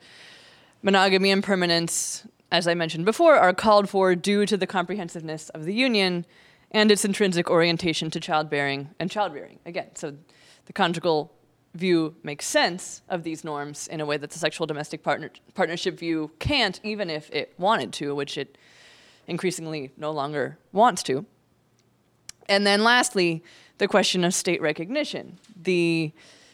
monogamy 0.81 1.31
and 1.31 1.43
permanence, 1.43 2.27
as 2.51 2.67
I 2.67 2.73
mentioned 2.73 3.05
before, 3.05 3.35
are 3.35 3.53
called 3.53 3.89
for 3.89 4.15
due 4.15 4.45
to 4.45 4.57
the 4.57 4.67
comprehensiveness 4.67 5.49
of 5.49 5.65
the 5.65 5.73
union 5.73 6.25
and 6.71 6.91
its 6.91 7.03
intrinsic 7.03 7.49
orientation 7.49 8.11
to 8.11 8.19
childbearing 8.19 8.89
and 8.99 9.09
childrearing. 9.09 9.57
Again, 9.65 9.95
so 9.95 10.15
the 10.65 10.73
conjugal 10.73 11.33
view 11.73 12.15
makes 12.23 12.45
sense 12.45 13.01
of 13.09 13.23
these 13.23 13.43
norms 13.43 13.87
in 13.87 14.01
a 14.01 14.05
way 14.05 14.17
that 14.17 14.31
the 14.31 14.39
sexual 14.39 14.67
domestic 14.67 15.03
partner, 15.03 15.29
partnership 15.53 15.97
view 15.97 16.31
can't, 16.39 16.79
even 16.83 17.09
if 17.09 17.29
it 17.31 17.53
wanted 17.57 17.93
to, 17.93 18.15
which 18.15 18.37
it 18.37 18.57
increasingly 19.29 19.91
no 19.97 20.11
longer 20.11 20.57
wants 20.71 21.03
to. 21.03 21.25
And 22.47 22.65
then 22.65 22.83
lastly, 22.83 23.43
the 23.77 23.87
question 23.87 24.23
of 24.23 24.33
state 24.33 24.61
recognition. 24.61 25.37
The 25.55 26.11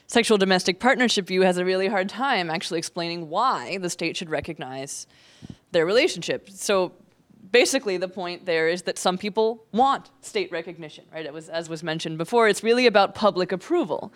sexual 0.07 0.37
domestic 0.37 0.79
partnership 0.79 1.27
view 1.27 1.41
has 1.41 1.57
a 1.57 1.65
really 1.65 1.87
hard 1.87 2.09
time 2.09 2.49
actually 2.49 2.77
explaining 2.79 3.29
why 3.29 3.77
the 3.77 3.89
state 3.89 4.15
should 4.17 4.29
recognize 4.29 5.07
their 5.71 5.85
relationship. 5.85 6.49
So 6.49 6.91
basically 7.51 7.97
the 7.97 8.07
point 8.07 8.45
there 8.45 8.67
is 8.67 8.83
that 8.83 8.99
some 8.99 9.17
people 9.17 9.65
want 9.71 10.11
state 10.21 10.51
recognition, 10.51 11.05
right? 11.11 11.25
It 11.25 11.33
was 11.33 11.49
as 11.49 11.69
was 11.69 11.81
mentioned 11.81 12.17
before, 12.17 12.47
it's 12.47 12.63
really 12.63 12.85
about 12.85 13.15
public 13.15 13.51
approval. 13.51 14.13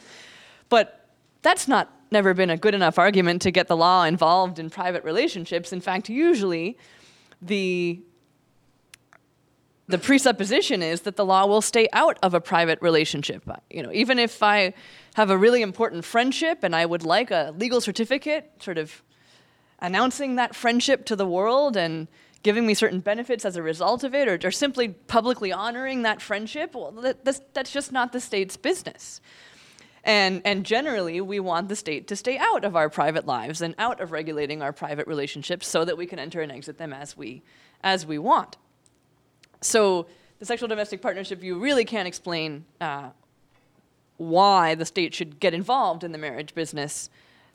But 0.70 1.10
that's 1.42 1.68
not 1.68 1.92
never 2.12 2.34
been 2.34 2.50
a 2.50 2.58
good 2.58 2.74
enough 2.74 3.00
argument 3.00 3.42
to 3.44 3.52
get 3.52 3.68
the 3.68 3.78
law 3.78 4.04
involved 4.04 4.60
in 4.60 4.70
private 4.70 5.04
relationships. 5.04 5.72
In 5.72 5.82
fact, 5.82 6.10
usually 6.10 6.78
the 7.42 8.02
the 9.90 9.98
presupposition 9.98 10.84
is 10.84 11.02
that 11.02 11.16
the 11.16 11.26
law 11.26 11.48
will 11.48 11.64
stay 11.64 11.88
out 11.94 12.20
of 12.22 12.36
a 12.36 12.40
private 12.40 12.80
relationship. 12.80 13.50
You 13.72 13.82
know, 13.82 13.92
even 13.92 14.20
if 14.20 14.44
I 14.44 14.76
have 15.16 15.32
a 15.32 15.38
really 15.38 15.64
important 15.64 16.06
friendship 16.06 16.60
and 16.64 16.76
I 16.76 16.86
would 16.86 17.04
like 17.04 17.32
a 17.32 17.56
legal 17.58 17.82
certificate, 17.82 18.52
sort 18.60 18.78
of 18.78 19.02
announcing 19.80 20.36
that 20.36 20.54
friendship 20.54 21.06
to 21.06 21.16
the 21.16 21.26
world 21.26 21.76
and 21.76 22.08
giving 22.44 22.68
me 22.68 22.76
certain 22.76 23.00
benefits 23.00 23.46
as 23.46 23.56
a 23.56 23.64
result 23.64 24.04
of 24.04 24.14
it, 24.14 24.28
or, 24.28 24.48
or 24.48 24.52
simply 24.52 24.90
publicly 24.90 25.52
honoring 25.52 26.04
that 26.04 26.22
friendship, 26.22 26.76
well, 26.76 26.92
that, 26.92 27.26
that's, 27.26 27.42
that's 27.54 27.72
just 27.72 27.92
not 27.92 28.12
the 28.12 28.20
state's 28.20 28.58
business. 28.58 29.20
And, 30.04 30.44
and 30.46 30.68
generally, 30.68 31.20
we 31.20 31.40
want 31.40 31.68
the 31.68 31.76
state 31.76 32.08
to 32.10 32.16
stay 32.16 32.38
out 32.38 32.64
of 32.64 32.76
our 32.76 32.90
private 32.90 33.26
lives 33.26 33.60
and 33.60 33.74
out 33.80 34.00
of 34.02 34.12
regulating 34.12 34.62
our 34.62 34.72
private 34.72 35.08
relationships 35.08 35.68
so 35.68 35.84
that 35.84 35.98
we 35.98 36.06
can 36.06 36.20
enter 36.20 36.42
and 36.42 36.52
exit 36.52 36.78
them 36.78 36.94
as 36.94 37.18
we, 37.18 37.42
as 37.84 38.06
we 38.06 38.20
want. 38.20 38.56
So 39.62 40.08
the 40.40 40.46
sexual 40.46 40.68
domestic 40.68 41.02
partnership 41.02 41.40
view 41.40 41.60
really 41.60 41.86
can't 41.86 42.08
explain 42.08 42.66
uh, 42.80 43.10
why 44.18 44.76
the 44.76 44.86
state 44.86 45.14
should 45.14 45.40
get 45.40 45.54
involved 45.54 46.04
in 46.04 46.12
the 46.12 46.18
marriage 46.18 46.54
business 46.56 47.10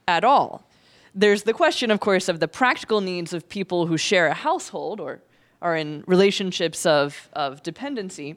at 0.06 0.24
all. 0.24 0.66
There's 1.14 1.44
the 1.44 1.52
question, 1.52 1.90
of 1.90 2.00
course, 2.00 2.28
of 2.28 2.40
the 2.40 2.48
practical 2.48 3.00
needs 3.00 3.32
of 3.32 3.48
people 3.48 3.86
who 3.86 3.96
share 3.96 4.26
a 4.26 4.34
household 4.34 5.00
or 5.00 5.20
are 5.62 5.76
in 5.76 6.04
relationships 6.06 6.84
of, 6.84 7.30
of 7.32 7.62
dependency. 7.62 8.36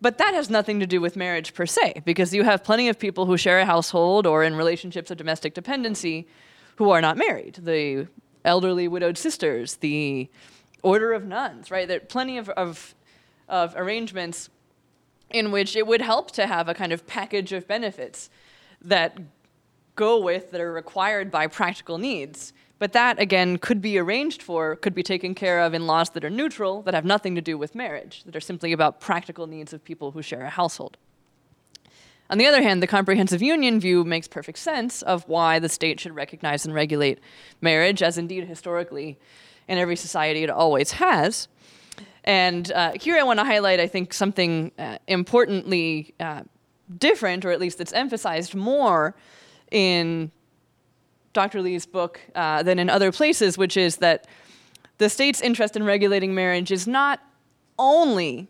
But 0.00 0.16
that 0.18 0.32
has 0.32 0.48
nothing 0.48 0.78
to 0.80 0.86
do 0.86 1.00
with 1.00 1.16
marriage 1.16 1.52
per 1.54 1.66
se, 1.66 2.02
because 2.04 2.32
you 2.32 2.44
have 2.44 2.62
plenty 2.62 2.88
of 2.88 2.98
people 2.98 3.26
who 3.26 3.36
share 3.36 3.58
a 3.58 3.66
household 3.66 4.26
or 4.26 4.44
in 4.44 4.54
relationships 4.54 5.10
of 5.10 5.18
domestic 5.18 5.54
dependency 5.54 6.28
who 6.76 6.90
are 6.90 7.00
not 7.00 7.16
married. 7.16 7.58
The 7.62 8.06
elderly 8.44 8.86
widowed 8.86 9.18
sisters, 9.18 9.76
the 9.76 10.30
order 10.82 11.12
of 11.12 11.24
nuns, 11.24 11.70
right? 11.70 11.88
There 11.88 11.98
are 11.98 12.00
plenty 12.00 12.38
of, 12.38 12.48
of, 12.50 12.94
of 13.48 13.74
arrangements 13.76 14.50
in 15.30 15.50
which 15.50 15.76
it 15.76 15.86
would 15.86 16.00
help 16.00 16.30
to 16.32 16.46
have 16.46 16.68
a 16.68 16.74
kind 16.74 16.92
of 16.92 17.06
package 17.06 17.52
of 17.52 17.66
benefits 17.66 18.30
that 18.80 19.18
go 19.96 20.20
with 20.20 20.52
that 20.52 20.60
are 20.60 20.72
required 20.72 21.30
by 21.30 21.46
practical 21.46 21.98
needs. 21.98 22.52
But 22.78 22.92
that, 22.92 23.20
again, 23.20 23.58
could 23.58 23.82
be 23.82 23.98
arranged 23.98 24.40
for, 24.40 24.76
could 24.76 24.94
be 24.94 25.02
taken 25.02 25.34
care 25.34 25.60
of 25.60 25.74
in 25.74 25.86
laws 25.86 26.10
that 26.10 26.24
are 26.24 26.30
neutral, 26.30 26.82
that 26.82 26.94
have 26.94 27.04
nothing 27.04 27.34
to 27.34 27.40
do 27.40 27.58
with 27.58 27.74
marriage, 27.74 28.22
that 28.24 28.36
are 28.36 28.40
simply 28.40 28.72
about 28.72 29.00
practical 29.00 29.48
needs 29.48 29.72
of 29.72 29.82
people 29.82 30.12
who 30.12 30.22
share 30.22 30.44
a 30.44 30.50
household. 30.50 30.96
On 32.30 32.38
the 32.38 32.46
other 32.46 32.62
hand, 32.62 32.82
the 32.82 32.86
comprehensive 32.86 33.42
union 33.42 33.80
view 33.80 34.04
makes 34.04 34.28
perfect 34.28 34.58
sense 34.58 35.02
of 35.02 35.26
why 35.28 35.58
the 35.58 35.68
state 35.68 35.98
should 35.98 36.14
recognize 36.14 36.64
and 36.64 36.74
regulate 36.74 37.18
marriage, 37.60 38.02
as 38.02 38.18
indeed 38.18 38.44
historically 38.44 39.18
in 39.68 39.78
every 39.78 39.96
society 39.96 40.42
it 40.42 40.50
always 40.50 40.92
has. 40.92 41.48
And 42.24 42.70
uh, 42.72 42.92
here 43.00 43.16
I 43.18 43.22
want 43.22 43.38
to 43.38 43.44
highlight, 43.44 43.80
I 43.80 43.86
think, 43.86 44.12
something 44.12 44.72
uh, 44.78 44.98
importantly 45.06 46.14
uh, 46.20 46.42
different, 46.98 47.44
or 47.44 47.50
at 47.50 47.60
least 47.60 47.78
that's 47.78 47.92
emphasized 47.92 48.54
more 48.54 49.14
in 49.70 50.30
Dr. 51.32 51.62
Lee's 51.62 51.86
book 51.86 52.20
uh, 52.34 52.62
than 52.62 52.78
in 52.78 52.90
other 52.90 53.12
places, 53.12 53.56
which 53.56 53.76
is 53.76 53.98
that 53.98 54.26
the 54.98 55.08
state's 55.08 55.40
interest 55.40 55.76
in 55.76 55.84
regulating 55.84 56.34
marriage 56.34 56.72
is 56.72 56.86
not 56.86 57.20
only 57.78 58.48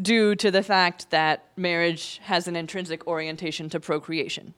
due 0.00 0.34
to 0.36 0.50
the 0.50 0.62
fact 0.62 1.10
that 1.10 1.46
marriage 1.56 2.20
has 2.22 2.46
an 2.46 2.54
intrinsic 2.54 3.06
orientation 3.06 3.68
to 3.68 3.80
procreation. 3.80 4.54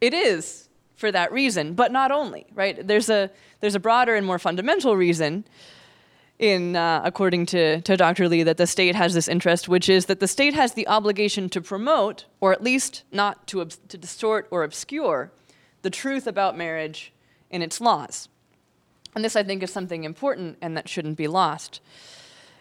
It 0.00 0.14
is 0.14 0.68
for 1.00 1.10
that 1.10 1.32
reason, 1.32 1.72
but 1.72 1.90
not 1.90 2.12
only, 2.12 2.44
right? 2.54 2.86
There's 2.86 3.08
a, 3.08 3.30
there's 3.60 3.74
a 3.74 3.80
broader 3.80 4.14
and 4.14 4.26
more 4.26 4.38
fundamental 4.38 4.96
reason 4.96 5.46
in, 6.38 6.76
uh, 6.76 7.00
according 7.02 7.46
to, 7.46 7.80
to 7.80 7.96
Dr. 7.96 8.28
Lee, 8.28 8.42
that 8.42 8.58
the 8.58 8.66
state 8.66 8.94
has 8.94 9.14
this 9.14 9.26
interest, 9.26 9.66
which 9.66 9.88
is 9.88 10.06
that 10.06 10.20
the 10.20 10.28
state 10.28 10.52
has 10.52 10.74
the 10.74 10.86
obligation 10.86 11.48
to 11.48 11.60
promote, 11.62 12.26
or 12.38 12.52
at 12.52 12.62
least 12.62 13.02
not 13.10 13.46
to, 13.46 13.64
to 13.64 13.96
distort 13.96 14.46
or 14.50 14.62
obscure, 14.62 15.32
the 15.80 15.90
truth 15.90 16.26
about 16.26 16.56
marriage 16.56 17.14
in 17.48 17.62
its 17.62 17.80
laws. 17.80 18.28
And 19.14 19.24
this, 19.24 19.36
I 19.36 19.42
think, 19.42 19.62
is 19.62 19.72
something 19.72 20.04
important 20.04 20.58
and 20.60 20.76
that 20.76 20.86
shouldn't 20.86 21.16
be 21.16 21.28
lost. 21.28 21.80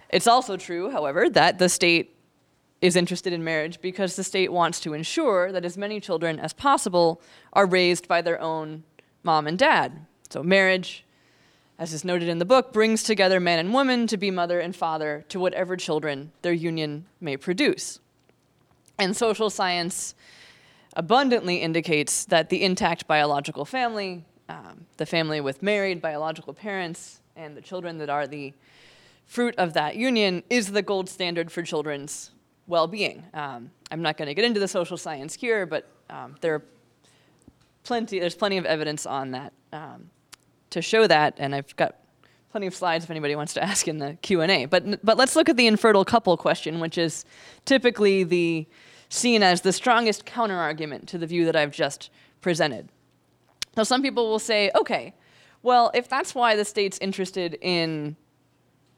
It's 0.09 0.27
also 0.27 0.55
true, 0.55 0.91
however, 0.91 1.29
that 1.29 1.59
the 1.59 1.67
state 1.67 2.15
is 2.81 2.95
interested 2.95 3.33
in 3.33 3.43
marriage 3.43 3.81
because 3.81 4.15
the 4.15 4.23
state 4.23 4.51
wants 4.51 4.79
to 4.79 4.93
ensure 4.93 5.51
that 5.51 5.65
as 5.65 5.77
many 5.77 5.99
children 5.99 6.39
as 6.39 6.53
possible 6.53 7.21
are 7.53 7.65
raised 7.65 8.07
by 8.07 8.21
their 8.21 8.39
own 8.39 8.83
mom 9.23 9.47
and 9.47 9.59
dad. 9.59 10.05
So, 10.29 10.43
marriage, 10.43 11.03
as 11.77 11.93
is 11.93 12.05
noted 12.05 12.29
in 12.29 12.39
the 12.39 12.45
book, 12.45 12.71
brings 12.71 13.03
together 13.03 13.39
man 13.39 13.59
and 13.59 13.73
woman 13.73 14.07
to 14.07 14.17
be 14.17 14.31
mother 14.31 14.59
and 14.59 14.75
father 14.75 15.25
to 15.29 15.39
whatever 15.39 15.75
children 15.75 16.31
their 16.41 16.53
union 16.53 17.05
may 17.19 17.35
produce. 17.35 17.99
And 18.97 19.15
social 19.15 19.49
science 19.49 20.15
abundantly 20.95 21.57
indicates 21.57 22.25
that 22.25 22.49
the 22.49 22.63
intact 22.63 23.07
biological 23.07 23.65
family, 23.65 24.23
um, 24.47 24.85
the 24.97 25.05
family 25.05 25.41
with 25.41 25.63
married 25.63 26.01
biological 26.01 26.53
parents, 26.53 27.21
and 27.35 27.55
the 27.55 27.61
children 27.61 27.97
that 27.99 28.09
are 28.09 28.27
the 28.27 28.53
fruit 29.25 29.55
of 29.57 29.73
that 29.73 29.95
union, 29.95 30.43
is 30.49 30.71
the 30.71 30.81
gold 30.81 31.07
standard 31.09 31.51
for 31.51 31.61
children's 31.61 32.31
well-being. 32.69 33.25
Um, 33.33 33.71
I'm 33.91 34.01
not 34.01 34.15
going 34.15 34.27
to 34.27 34.33
get 34.33 34.45
into 34.45 34.59
the 34.59 34.67
social 34.67 34.95
science 34.95 35.33
here, 35.33 35.65
but 35.65 35.89
um, 36.09 36.35
there 36.39 36.55
are 36.55 36.63
plenty. 37.83 38.19
There's 38.19 38.35
plenty 38.35 38.57
of 38.57 38.65
evidence 38.65 39.05
on 39.05 39.31
that 39.31 39.51
um, 39.73 40.09
to 40.69 40.81
show 40.81 41.07
that, 41.07 41.35
and 41.37 41.53
I've 41.53 41.75
got 41.75 41.95
plenty 42.51 42.67
of 42.67 42.75
slides 42.75 43.03
if 43.03 43.11
anybody 43.11 43.35
wants 43.35 43.53
to 43.55 43.63
ask 43.71 43.87
in 43.87 43.97
the 43.97 44.17
Q 44.21 44.41
and 44.41 44.51
A. 44.51 44.65
But 44.65 45.03
but 45.03 45.17
let's 45.17 45.35
look 45.35 45.49
at 45.49 45.57
the 45.57 45.67
infertile 45.67 46.05
couple 46.05 46.37
question, 46.37 46.79
which 46.79 46.97
is 46.97 47.25
typically 47.65 48.23
the 48.23 48.67
seen 49.09 49.41
as 49.41 49.61
the 49.61 49.73
strongest 49.73 50.25
counterargument 50.25 51.07
to 51.07 51.17
the 51.17 51.25
view 51.25 51.45
that 51.45 51.55
I've 51.55 51.71
just 51.71 52.11
presented. 52.41 52.89
So 53.75 53.83
some 53.83 54.03
people 54.03 54.29
will 54.29 54.39
say, 54.39 54.69
okay, 54.75 55.15
well, 55.63 55.91
if 55.95 56.07
that's 56.07 56.35
why 56.35 56.55
the 56.55 56.63
state's 56.63 56.99
interested 56.99 57.57
in 57.61 58.15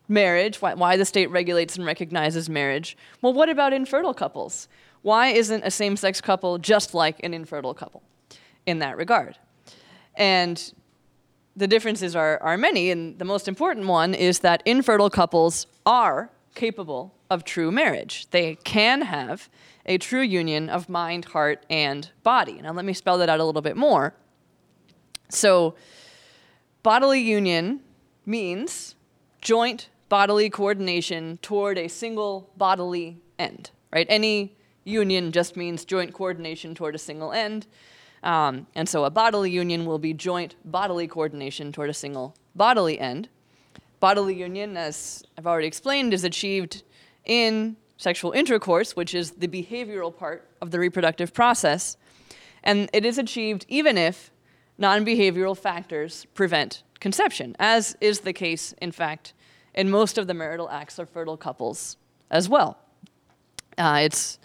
marriage, 0.07 0.61
why, 0.61 0.73
why 0.73 0.97
the 0.97 1.05
state 1.05 1.29
regulates 1.31 1.75
and 1.77 1.85
recognizes 1.85 2.49
marriage. 2.49 2.97
Well, 3.21 3.33
what 3.33 3.49
about 3.49 3.73
infertile 3.73 4.13
couples? 4.13 4.67
Why 5.01 5.27
isn't 5.29 5.63
a 5.63 5.71
same 5.71 5.97
sex 5.97 6.21
couple 6.21 6.57
just 6.57 6.93
like 6.93 7.23
an 7.23 7.33
infertile 7.33 7.73
couple 7.73 8.03
in 8.65 8.79
that 8.79 8.97
regard? 8.97 9.37
And 10.15 10.73
the 11.55 11.67
differences 11.67 12.15
are, 12.15 12.41
are 12.41 12.57
many, 12.57 12.91
and 12.91 13.17
the 13.19 13.25
most 13.25 13.47
important 13.47 13.87
one 13.87 14.13
is 14.13 14.39
that 14.39 14.61
infertile 14.65 15.09
couples 15.09 15.67
are 15.85 16.29
capable 16.55 17.13
of 17.29 17.43
true 17.43 17.71
marriage. 17.71 18.29
They 18.31 18.55
can 18.55 19.01
have 19.01 19.49
a 19.85 19.97
true 19.97 20.21
union 20.21 20.69
of 20.69 20.89
mind, 20.89 21.25
heart, 21.25 21.65
and 21.69 22.09
body. 22.23 22.61
Now, 22.61 22.73
let 22.73 22.85
me 22.85 22.93
spell 22.93 23.17
that 23.17 23.29
out 23.29 23.39
a 23.39 23.43
little 23.43 23.61
bit 23.61 23.77
more. 23.77 24.13
So, 25.29 25.75
bodily 26.83 27.21
union 27.21 27.81
means 28.25 28.95
joint 29.41 29.89
bodily 30.09 30.49
coordination 30.49 31.37
toward 31.41 31.77
a 31.77 31.87
single 31.87 32.49
bodily 32.57 33.17
end, 33.39 33.71
right? 33.91 34.05
Any 34.09 34.55
union 34.83 35.31
just 35.31 35.55
means 35.55 35.85
joint 35.85 36.13
coordination 36.13 36.75
toward 36.75 36.95
a 36.95 36.99
single 36.99 37.31
end. 37.31 37.67
Um, 38.23 38.67
and 38.75 38.87
so 38.87 39.05
a 39.05 39.09
bodily 39.09 39.49
union 39.49 39.85
will 39.85 39.99
be 39.99 40.13
joint 40.13 40.55
bodily 40.65 41.07
coordination 41.07 41.71
toward 41.71 41.89
a 41.89 41.93
single 41.93 42.35
bodily 42.55 42.99
end. 42.99 43.29
Bodily 43.99 44.35
union, 44.35 44.77
as 44.77 45.23
I've 45.37 45.47
already 45.47 45.67
explained, 45.67 46.13
is 46.13 46.23
achieved 46.23 46.83
in 47.25 47.77
sexual 47.97 48.31
intercourse, 48.31 48.95
which 48.95 49.13
is 49.13 49.31
the 49.31 49.47
behavioral 49.47 50.15
part 50.15 50.47
of 50.61 50.71
the 50.71 50.79
reproductive 50.79 51.33
process. 51.33 51.97
And 52.63 52.89
it 52.93 53.05
is 53.05 53.17
achieved 53.17 53.65
even 53.67 53.97
if 53.97 54.31
non 54.77 55.05
behavioral 55.05 55.57
factors 55.57 56.25
prevent 56.33 56.83
conception, 57.01 57.55
as 57.59 57.97
is 57.99 58.21
the 58.21 58.31
case, 58.31 58.73
in 58.81 58.93
fact, 58.93 59.33
in 59.73 59.89
most 59.89 60.17
of 60.17 60.27
the 60.27 60.33
marital 60.33 60.69
acts 60.69 60.97
of 60.97 61.09
fertile 61.09 61.35
couples 61.35 61.97
as 62.29 62.47
well. 62.47 62.77
Uh, 63.77 63.99
it's 64.03 64.39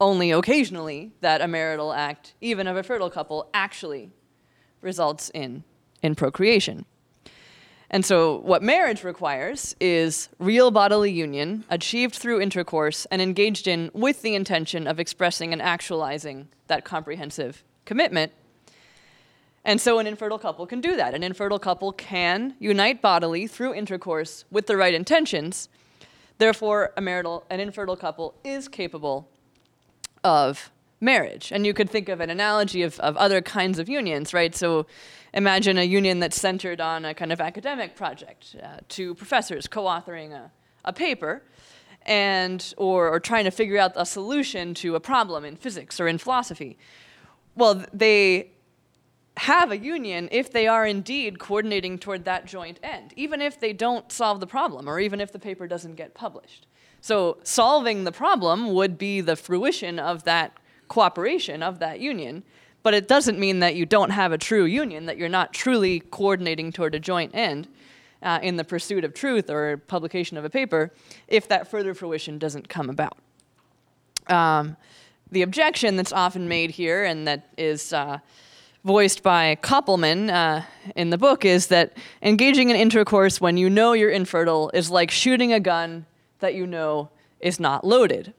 only 0.00 0.30
occasionally 0.32 1.12
that 1.20 1.40
a 1.40 1.48
marital 1.48 1.92
act, 1.92 2.34
even 2.40 2.66
of 2.66 2.76
a 2.76 2.82
fertile 2.82 3.08
couple, 3.08 3.48
actually 3.54 4.10
results 4.82 5.30
in, 5.32 5.64
in 6.02 6.14
procreation. 6.14 6.84
And 7.88 8.04
so, 8.04 8.38
what 8.38 8.62
marriage 8.62 9.04
requires 9.04 9.76
is 9.78 10.30
real 10.38 10.70
bodily 10.70 11.12
union 11.12 11.64
achieved 11.68 12.14
through 12.14 12.40
intercourse 12.40 13.06
and 13.10 13.20
engaged 13.20 13.68
in 13.68 13.90
with 13.92 14.22
the 14.22 14.34
intention 14.34 14.86
of 14.86 14.98
expressing 14.98 15.52
and 15.52 15.60
actualizing 15.60 16.48
that 16.68 16.84
comprehensive 16.86 17.62
commitment. 17.84 18.32
And 19.64 19.80
so, 19.80 19.98
an 19.98 20.06
infertile 20.06 20.38
couple 20.38 20.66
can 20.66 20.80
do 20.80 20.96
that. 20.96 21.14
An 21.14 21.22
infertile 21.22 21.58
couple 21.58 21.92
can 21.92 22.54
unite 22.58 23.00
bodily 23.00 23.46
through 23.46 23.74
intercourse 23.74 24.44
with 24.50 24.66
the 24.66 24.76
right 24.76 24.92
intentions. 24.92 25.68
Therefore, 26.38 26.92
a 26.96 27.00
marital, 27.00 27.44
an 27.48 27.60
infertile 27.60 27.96
couple 27.96 28.34
is 28.42 28.66
capable 28.66 29.28
of 30.24 30.72
marriage. 31.00 31.52
And 31.52 31.64
you 31.64 31.74
could 31.74 31.88
think 31.88 32.08
of 32.08 32.20
an 32.20 32.30
analogy 32.30 32.82
of, 32.82 32.98
of 33.00 33.16
other 33.16 33.40
kinds 33.40 33.78
of 33.78 33.88
unions, 33.88 34.34
right? 34.34 34.54
So, 34.54 34.86
imagine 35.32 35.78
a 35.78 35.84
union 35.84 36.18
that's 36.18 36.40
centered 36.40 36.80
on 36.80 37.04
a 37.04 37.14
kind 37.14 37.32
of 37.32 37.40
academic 37.40 37.94
project, 37.94 38.56
uh, 38.60 38.78
two 38.88 39.14
professors 39.14 39.68
co-authoring 39.68 40.32
a, 40.32 40.50
a 40.84 40.92
paper, 40.92 41.42
and 42.04 42.74
or, 42.76 43.08
or 43.08 43.20
trying 43.20 43.44
to 43.44 43.52
figure 43.52 43.78
out 43.78 43.92
a 43.94 44.06
solution 44.06 44.74
to 44.74 44.96
a 44.96 45.00
problem 45.00 45.44
in 45.44 45.56
physics 45.56 46.00
or 46.00 46.08
in 46.08 46.18
philosophy. 46.18 46.76
Well, 47.54 47.84
they 47.92 48.51
have 49.38 49.70
a 49.70 49.78
union 49.78 50.28
if 50.30 50.52
they 50.52 50.66
are 50.66 50.86
indeed 50.86 51.38
coordinating 51.38 51.98
toward 51.98 52.24
that 52.24 52.46
joint 52.46 52.78
end, 52.82 53.12
even 53.16 53.40
if 53.40 53.58
they 53.58 53.72
don't 53.72 54.12
solve 54.12 54.40
the 54.40 54.46
problem 54.46 54.88
or 54.88 55.00
even 55.00 55.20
if 55.20 55.32
the 55.32 55.38
paper 55.38 55.66
doesn't 55.66 55.94
get 55.94 56.14
published. 56.14 56.66
So, 57.00 57.38
solving 57.42 58.04
the 58.04 58.12
problem 58.12 58.72
would 58.74 58.96
be 58.96 59.20
the 59.20 59.34
fruition 59.34 59.98
of 59.98 60.24
that 60.24 60.56
cooperation 60.88 61.62
of 61.62 61.78
that 61.80 62.00
union. 62.00 62.44
But 62.82 62.94
it 62.94 63.08
doesn't 63.08 63.38
mean 63.38 63.60
that 63.60 63.74
you 63.76 63.86
don't 63.86 64.10
have 64.10 64.32
a 64.32 64.38
true 64.38 64.64
union, 64.64 65.06
that 65.06 65.16
you're 65.16 65.28
not 65.28 65.52
truly 65.52 66.00
coordinating 66.00 66.72
toward 66.72 66.94
a 66.94 67.00
joint 67.00 67.32
end 67.34 67.68
uh, 68.22 68.40
in 68.42 68.56
the 68.56 68.64
pursuit 68.64 69.04
of 69.04 69.14
truth 69.14 69.50
or 69.50 69.76
publication 69.76 70.36
of 70.36 70.44
a 70.44 70.50
paper 70.50 70.92
if 71.28 71.48
that 71.48 71.68
further 71.68 71.94
fruition 71.94 72.38
doesn't 72.38 72.68
come 72.68 72.90
about. 72.90 73.16
Um, 74.28 74.76
the 75.30 75.42
objection 75.42 75.96
that's 75.96 76.12
often 76.12 76.46
made 76.46 76.72
here 76.72 77.04
and 77.04 77.26
that 77.26 77.48
is 77.56 77.92
uh, 77.92 78.18
voiced 78.84 79.22
by 79.22 79.56
Koppelman 79.62 80.30
uh, 80.30 80.62
in 80.96 81.10
the 81.10 81.18
book 81.18 81.44
is 81.44 81.68
that 81.68 81.96
engaging 82.22 82.70
in 82.70 82.76
intercourse 82.76 83.40
when 83.40 83.56
you 83.56 83.70
know 83.70 83.92
you're 83.92 84.10
infertile 84.10 84.70
is 84.74 84.90
like 84.90 85.10
shooting 85.10 85.52
a 85.52 85.60
gun 85.60 86.06
that 86.40 86.54
you 86.54 86.66
know 86.66 87.10
is 87.40 87.60
not 87.60 87.84
loaded. 87.84 88.34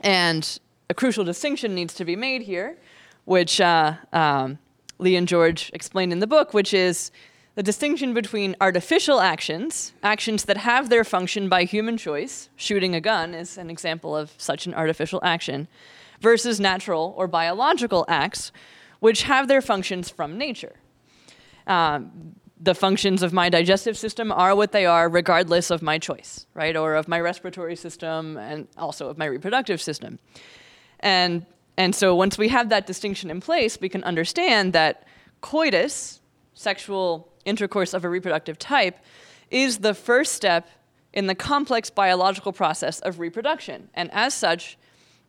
And 0.00 0.58
a 0.88 0.94
crucial 0.94 1.24
distinction 1.24 1.74
needs 1.74 1.94
to 1.94 2.04
be 2.04 2.16
made 2.16 2.42
here 2.42 2.78
which 3.24 3.60
uh, 3.60 3.94
um, 4.12 4.58
Lee 4.98 5.16
and 5.16 5.28
George 5.28 5.70
explained 5.74 6.12
in 6.12 6.18
the 6.18 6.26
book, 6.26 6.54
which 6.54 6.74
is 6.74 7.10
the 7.54 7.62
distinction 7.62 8.14
between 8.14 8.56
artificial 8.60 9.20
actions, 9.20 9.92
actions 10.02 10.44
that 10.44 10.56
have 10.56 10.88
their 10.88 11.04
function 11.04 11.48
by 11.48 11.64
human 11.64 11.96
choice, 11.96 12.48
shooting 12.56 12.94
a 12.94 13.00
gun 13.00 13.34
is 13.34 13.58
an 13.58 13.68
example 13.68 14.16
of 14.16 14.32
such 14.38 14.66
an 14.66 14.74
artificial 14.74 15.20
action, 15.22 15.68
versus 16.20 16.58
natural 16.58 17.14
or 17.16 17.26
biological 17.26 18.04
acts, 18.08 18.52
which 19.02 19.24
have 19.24 19.48
their 19.48 19.60
functions 19.60 20.08
from 20.08 20.38
nature. 20.38 20.76
Um, 21.66 22.36
the 22.60 22.72
functions 22.72 23.24
of 23.24 23.32
my 23.32 23.48
digestive 23.48 23.98
system 23.98 24.30
are 24.30 24.54
what 24.54 24.70
they 24.70 24.86
are 24.86 25.08
regardless 25.08 25.72
of 25.72 25.82
my 25.82 25.98
choice, 25.98 26.46
right? 26.54 26.76
Or 26.76 26.94
of 26.94 27.08
my 27.08 27.18
respiratory 27.18 27.74
system 27.74 28.36
and 28.36 28.68
also 28.76 29.08
of 29.08 29.18
my 29.18 29.24
reproductive 29.24 29.82
system. 29.82 30.20
And 31.00 31.44
and 31.76 31.96
so 31.96 32.14
once 32.14 32.38
we 32.38 32.48
have 32.48 32.68
that 32.68 32.86
distinction 32.86 33.28
in 33.28 33.40
place, 33.40 33.80
we 33.80 33.88
can 33.88 34.04
understand 34.04 34.72
that 34.74 35.04
coitus, 35.40 36.20
sexual 36.54 37.32
intercourse 37.44 37.94
of 37.94 38.04
a 38.04 38.08
reproductive 38.08 38.56
type, 38.56 38.98
is 39.50 39.78
the 39.78 39.94
first 39.94 40.32
step 40.34 40.68
in 41.12 41.26
the 41.26 41.34
complex 41.34 41.90
biological 41.90 42.52
process 42.52 43.00
of 43.00 43.18
reproduction. 43.18 43.88
And 43.94 44.10
as 44.12 44.32
such, 44.32 44.78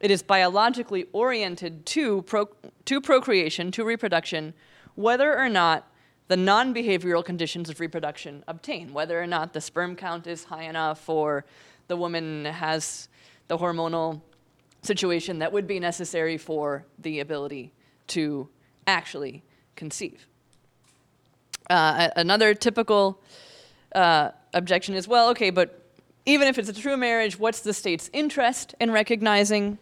it 0.04 0.12
is 0.12 0.22
biologically 0.22 1.08
oriented 1.14 1.86
to, 1.86 2.24
pro- 2.24 2.50
to 2.84 3.00
procreation, 3.00 3.72
to 3.72 3.86
reproduction, 3.86 4.54
whether 4.96 5.36
or 5.40 5.48
not 5.48 5.88
the 6.28 6.36
non 6.36 6.74
behavioral 6.74 7.24
conditions 7.24 7.70
of 7.70 7.80
reproduction 7.80 8.44
obtain, 8.46 8.94
whether 8.94 9.20
or 9.20 9.26
not 9.26 9.54
the 9.54 9.62
sperm 9.62 9.96
count 9.96 10.28
is 10.28 10.44
high 10.44 10.64
enough 10.64 11.08
or 11.08 11.46
the 11.88 11.96
woman 11.96 12.44
has 12.44 13.08
the 13.48 13.58
hormonal 13.58 14.22
situation 14.82 15.40
that 15.40 15.54
would 15.54 15.68
be 15.68 15.80
necessary 15.80 16.38
for 16.38 16.84
the 17.00 17.22
ability 17.22 17.72
to 18.08 18.50
actually 18.86 19.42
conceive. 19.78 20.28
Uh, 21.70 22.10
another 22.18 22.54
typical 22.54 23.22
uh, 23.96 24.32
objection 24.54 24.96
is 24.96 25.08
well, 25.08 25.30
okay, 25.30 25.50
but 25.50 25.80
even 26.26 26.50
if 26.50 26.58
it's 26.58 26.68
a 26.68 26.74
true 26.74 26.98
marriage, 26.98 27.40
what's 27.40 27.62
the 27.62 27.74
state's 27.74 28.10
interest 28.12 28.76
in 28.82 28.92
recognizing 28.92 29.78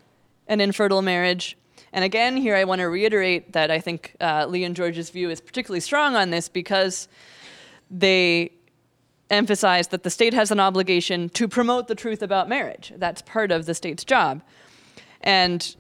an 0.51 0.59
infertile 0.59 1.01
marriage? 1.01 1.57
And 1.93 2.03
again, 2.03 2.37
here 2.37 2.55
I 2.55 2.65
want 2.65 2.79
to 2.79 2.85
reiterate 2.85 3.53
that 3.53 3.71
I 3.71 3.79
think 3.79 4.15
uh, 4.19 4.45
Lee 4.47 4.65
and 4.65 4.75
George's 4.75 5.09
view 5.09 5.29
is 5.29 5.39
particularly 5.41 5.79
strong 5.79 6.15
on 6.15 6.29
this 6.29 6.49
because 6.49 7.07
they 7.89 8.51
emphasize 9.29 9.87
that 9.87 10.03
the 10.03 10.09
state 10.09 10.33
has 10.33 10.51
an 10.51 10.59
obligation 10.59 11.29
to 11.29 11.47
promote 11.47 11.87
the 11.87 11.95
truth 11.95 12.21
about 12.21 12.49
marriage. 12.49 12.91
That's 12.97 13.21
part 13.21 13.49
of 13.51 13.65
the 13.65 13.73
state's 13.73 14.03
job. 14.03 14.41
And 15.21 15.75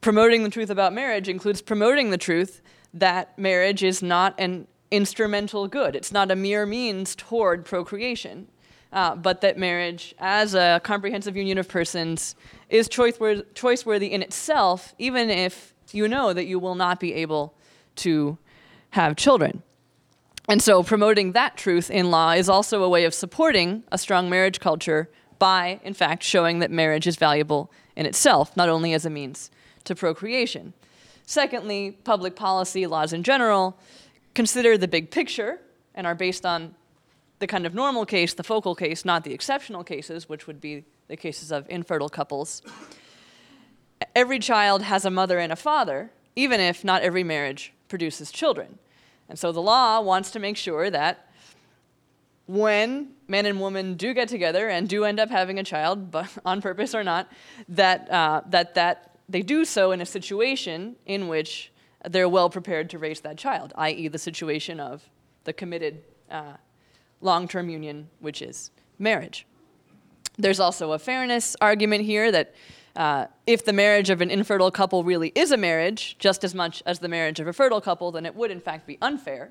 promoting 0.00 0.44
the 0.44 0.50
truth 0.50 0.70
about 0.70 0.94
marriage 0.94 1.28
includes 1.28 1.60
promoting 1.60 2.08
the 2.08 2.18
truth 2.18 2.62
that 2.94 3.38
marriage 3.38 3.82
is 3.82 4.02
not 4.02 4.34
an 4.38 4.66
instrumental 4.90 5.68
good. 5.68 5.94
It's 5.94 6.12
not 6.12 6.30
a 6.30 6.36
mere 6.36 6.64
means 6.64 7.14
toward 7.14 7.66
procreation, 7.66 8.48
uh, 8.94 9.16
but 9.16 9.40
that 9.40 9.58
marriage, 9.58 10.14
as 10.18 10.54
a 10.54 10.80
comprehensive 10.84 11.36
union 11.36 11.58
of 11.58 11.68
persons, 11.68 12.36
is 12.70 12.88
choice-worthy 12.88 14.06
in 14.06 14.22
itself, 14.22 14.94
even 14.98 15.28
if 15.28 15.74
you 15.90 16.06
know 16.06 16.32
that 16.32 16.46
you 16.46 16.60
will 16.60 16.76
not 16.76 17.00
be 17.00 17.12
able 17.12 17.54
to 17.96 18.38
have 18.90 19.16
children. 19.16 19.62
And 20.48 20.62
so, 20.62 20.82
promoting 20.82 21.32
that 21.32 21.56
truth 21.56 21.90
in 21.90 22.10
law 22.10 22.32
is 22.32 22.48
also 22.48 22.84
a 22.84 22.88
way 22.88 23.04
of 23.04 23.12
supporting 23.12 23.82
a 23.90 23.98
strong 23.98 24.30
marriage 24.30 24.60
culture 24.60 25.10
by, 25.40 25.80
in 25.82 25.94
fact, 25.94 26.22
showing 26.22 26.60
that 26.60 26.70
marriage 26.70 27.06
is 27.06 27.16
valuable 27.16 27.72
in 27.96 28.06
itself, 28.06 28.56
not 28.56 28.68
only 28.68 28.92
as 28.92 29.04
a 29.04 29.10
means 29.10 29.50
to 29.84 29.94
procreation. 29.94 30.72
Secondly, 31.26 31.98
public 32.04 32.36
policy 32.36 32.86
laws 32.86 33.12
in 33.12 33.22
general 33.24 33.76
consider 34.34 34.78
the 34.78 34.86
big 34.86 35.10
picture 35.10 35.60
and 35.94 36.06
are 36.06 36.14
based 36.14 36.46
on 36.46 36.74
the 37.38 37.46
kind 37.46 37.66
of 37.66 37.74
normal 37.74 38.06
case, 38.06 38.34
the 38.34 38.42
focal 38.42 38.74
case, 38.74 39.04
not 39.04 39.24
the 39.24 39.32
exceptional 39.32 39.84
cases, 39.84 40.28
which 40.28 40.46
would 40.46 40.60
be 40.60 40.84
the 41.08 41.16
cases 41.16 41.52
of 41.52 41.66
infertile 41.68 42.08
couples. 42.08 42.62
Every 44.14 44.38
child 44.38 44.82
has 44.82 45.04
a 45.04 45.10
mother 45.10 45.38
and 45.38 45.52
a 45.52 45.56
father, 45.56 46.10
even 46.36 46.60
if 46.60 46.84
not 46.84 47.02
every 47.02 47.24
marriage 47.24 47.72
produces 47.88 48.30
children. 48.30 48.78
And 49.28 49.38
so 49.38 49.52
the 49.52 49.62
law 49.62 50.00
wants 50.00 50.30
to 50.32 50.38
make 50.38 50.56
sure 50.56 50.90
that 50.90 51.28
when 52.46 53.10
man 53.26 53.46
and 53.46 53.60
woman 53.60 53.94
do 53.94 54.12
get 54.12 54.28
together 54.28 54.68
and 54.68 54.88
do 54.88 55.04
end 55.04 55.18
up 55.18 55.30
having 55.30 55.58
a 55.58 55.64
child, 55.64 56.10
but 56.10 56.28
on 56.44 56.60
purpose 56.60 56.94
or 56.94 57.04
not, 57.04 57.30
that, 57.68 58.10
uh, 58.10 58.42
that, 58.48 58.74
that 58.74 59.16
they 59.28 59.42
do 59.42 59.64
so 59.64 59.92
in 59.92 60.00
a 60.00 60.06
situation 60.06 60.96
in 61.06 61.28
which 61.28 61.72
they're 62.08 62.28
well 62.28 62.50
prepared 62.50 62.90
to 62.90 62.98
raise 62.98 63.20
that 63.20 63.38
child, 63.38 63.72
i.e., 63.76 64.08
the 64.08 64.18
situation 64.18 64.78
of 64.78 65.08
the 65.44 65.52
committed 65.52 66.02
uh, 66.30 66.54
long 67.24 67.48
term 67.48 67.68
union, 67.68 68.08
which 68.20 68.42
is 68.42 68.70
marriage. 68.98 69.46
There's 70.38 70.60
also 70.60 70.92
a 70.92 70.98
fairness 70.98 71.56
argument 71.60 72.04
here 72.04 72.30
that 72.30 72.54
uh, 72.96 73.26
if 73.46 73.64
the 73.64 73.72
marriage 73.72 74.10
of 74.10 74.20
an 74.20 74.30
infertile 74.30 74.70
couple 74.70 75.02
really 75.02 75.32
is 75.34 75.50
a 75.50 75.56
marriage, 75.56 76.16
just 76.18 76.44
as 76.44 76.54
much 76.54 76.82
as 76.86 77.00
the 77.00 77.08
marriage 77.08 77.40
of 77.40 77.48
a 77.48 77.52
fertile 77.52 77.80
couple, 77.80 78.12
then 78.12 78.26
it 78.26 78.34
would 78.34 78.50
in 78.50 78.60
fact 78.60 78.86
be 78.86 78.98
unfair 79.02 79.50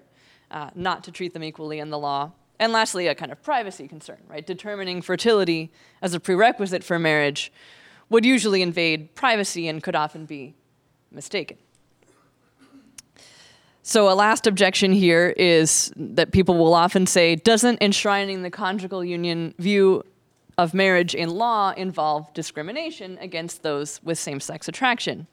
uh, 0.52 0.70
not 0.76 1.04
to 1.04 1.12
treat 1.12 1.34
them 1.34 1.44
equally 1.44 1.80
in 1.80 1.90
the 1.90 2.00
law. 2.00 2.32
And 2.60 2.72
lastly, 2.72 3.08
a 3.08 3.16
kind 3.16 3.32
of 3.32 3.42
privacy 3.44 3.88
concern, 3.88 4.20
right? 4.28 4.46
Determining 4.46 5.02
fertility 5.02 5.72
as 6.02 6.14
a 6.14 6.20
prerequisite 6.20 6.84
for 6.84 7.00
marriage 7.00 7.52
would 8.10 8.26
usually 8.26 8.62
invade 8.62 9.16
privacy 9.16 9.68
and 9.68 9.82
could 9.82 9.96
often 9.96 10.26
be 10.26 10.54
mistaken. 11.12 11.58
So, 13.86 14.10
a 14.10 14.16
last 14.16 14.48
objection 14.48 14.94
here 14.94 15.34
is 15.36 15.92
that 15.98 16.32
people 16.32 16.58
will 16.58 16.74
often 16.74 17.06
say, 17.06 17.36
doesn't 17.36 17.82
enshrining 17.82 18.42
the 18.42 18.50
conjugal 18.50 19.04
union 19.04 19.54
view 19.60 20.04
of 20.58 20.74
marriage 20.74 21.14
in 21.14 21.30
law 21.30 21.72
involve 21.72 22.34
discrimination 22.34 23.18
against 23.20 23.62
those 23.62 24.02
with 24.02 24.18
same 24.18 24.40
sex 24.40 24.70
attraction? 24.70 25.28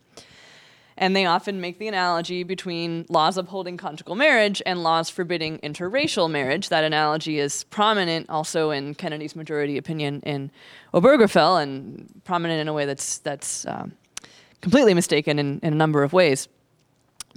And 0.96 1.14
they 1.14 1.26
often 1.26 1.60
make 1.60 1.78
the 1.78 1.86
analogy 1.86 2.42
between 2.42 3.06
laws 3.08 3.38
upholding 3.38 3.76
conjugal 3.76 4.16
marriage 4.16 4.60
and 4.66 4.82
laws 4.82 5.08
forbidding 5.08 5.60
interracial 5.60 6.28
marriage. 6.28 6.70
That 6.70 6.82
analogy 6.82 7.38
is 7.38 7.62
prominent 7.64 8.28
also 8.28 8.72
in 8.72 8.96
Kennedy's 8.96 9.36
majority 9.36 9.78
opinion 9.78 10.22
in 10.26 10.50
Obergefell 10.92 11.62
and 11.62 12.20
prominent 12.24 12.60
in 12.60 12.66
a 12.66 12.72
way 12.72 12.84
that's, 12.84 13.18
that's 13.18 13.64
um, 13.66 13.92
completely 14.60 14.92
mistaken 14.92 15.38
in, 15.38 15.60
in 15.62 15.72
a 15.72 15.76
number 15.76 16.02
of 16.02 16.12
ways. 16.12 16.48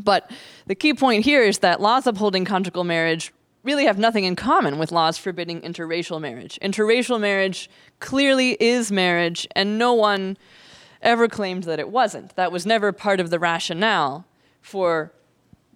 But 0.01 0.29
the 0.65 0.75
key 0.75 0.93
point 0.93 1.23
here 1.23 1.43
is 1.43 1.59
that 1.59 1.81
laws 1.81 2.07
upholding 2.07 2.45
conjugal 2.45 2.83
marriage 2.83 3.33
really 3.63 3.85
have 3.85 3.97
nothing 3.97 4.25
in 4.25 4.35
common 4.35 4.77
with 4.77 4.91
laws 4.91 5.17
forbidding 5.17 5.61
interracial 5.61 6.19
marriage. 6.19 6.59
Interracial 6.61 7.19
marriage 7.19 7.69
clearly 7.99 8.57
is 8.59 8.91
marriage, 8.91 9.47
and 9.55 9.77
no 9.77 9.93
one 9.93 10.37
ever 11.01 11.27
claimed 11.27 11.63
that 11.63 11.79
it 11.79 11.89
wasn't. 11.89 12.35
That 12.35 12.51
was 12.51 12.65
never 12.65 12.91
part 12.91 13.19
of 13.19 13.29
the 13.29 13.39
rationale 13.39 14.25
for 14.61 15.13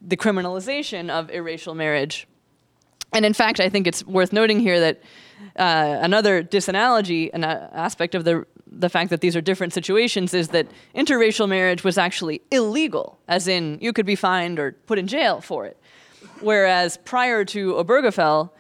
the 0.02 0.18
criminalization 0.18 1.10
of 1.10 1.30
irracial 1.30 1.76
marriage. 1.76 2.28
And 3.14 3.26
in 3.26 3.34
fact, 3.34 3.60
I 3.60 3.70
think 3.70 3.88
it's 3.88 4.06
worth 4.06 4.34
noting 4.34 4.60
here 4.60 4.80
that 4.80 5.02
uh, 5.56 6.00
another 6.02 6.44
disanalogy, 6.44 7.30
an 7.34 7.44
uh, 7.44 7.70
aspect 7.74 8.16
of 8.16 8.26
the 8.26 8.46
the 8.72 8.90
fact 8.90 9.10
that 9.10 9.22
these 9.22 9.36
are 9.36 9.42
different 9.42 9.74
situations 9.74 10.34
is 10.34 10.50
that 10.50 10.68
interracial 10.96 11.48
marriage 11.48 11.84
was 11.84 11.98
actually 11.98 12.42
illegal, 12.52 13.20
as 13.28 13.48
in 13.48 13.78
you 13.82 13.94
could 13.94 14.06
be 14.06 14.16
fined 14.16 14.60
or 14.60 14.74
put 14.86 15.00
in 15.00 15.08
jail 15.08 15.42
for 15.42 15.66
it. 15.66 15.78
Whereas 16.42 16.98
prior 16.98 17.46
to 17.46 17.74
Obergefell, 17.74 18.52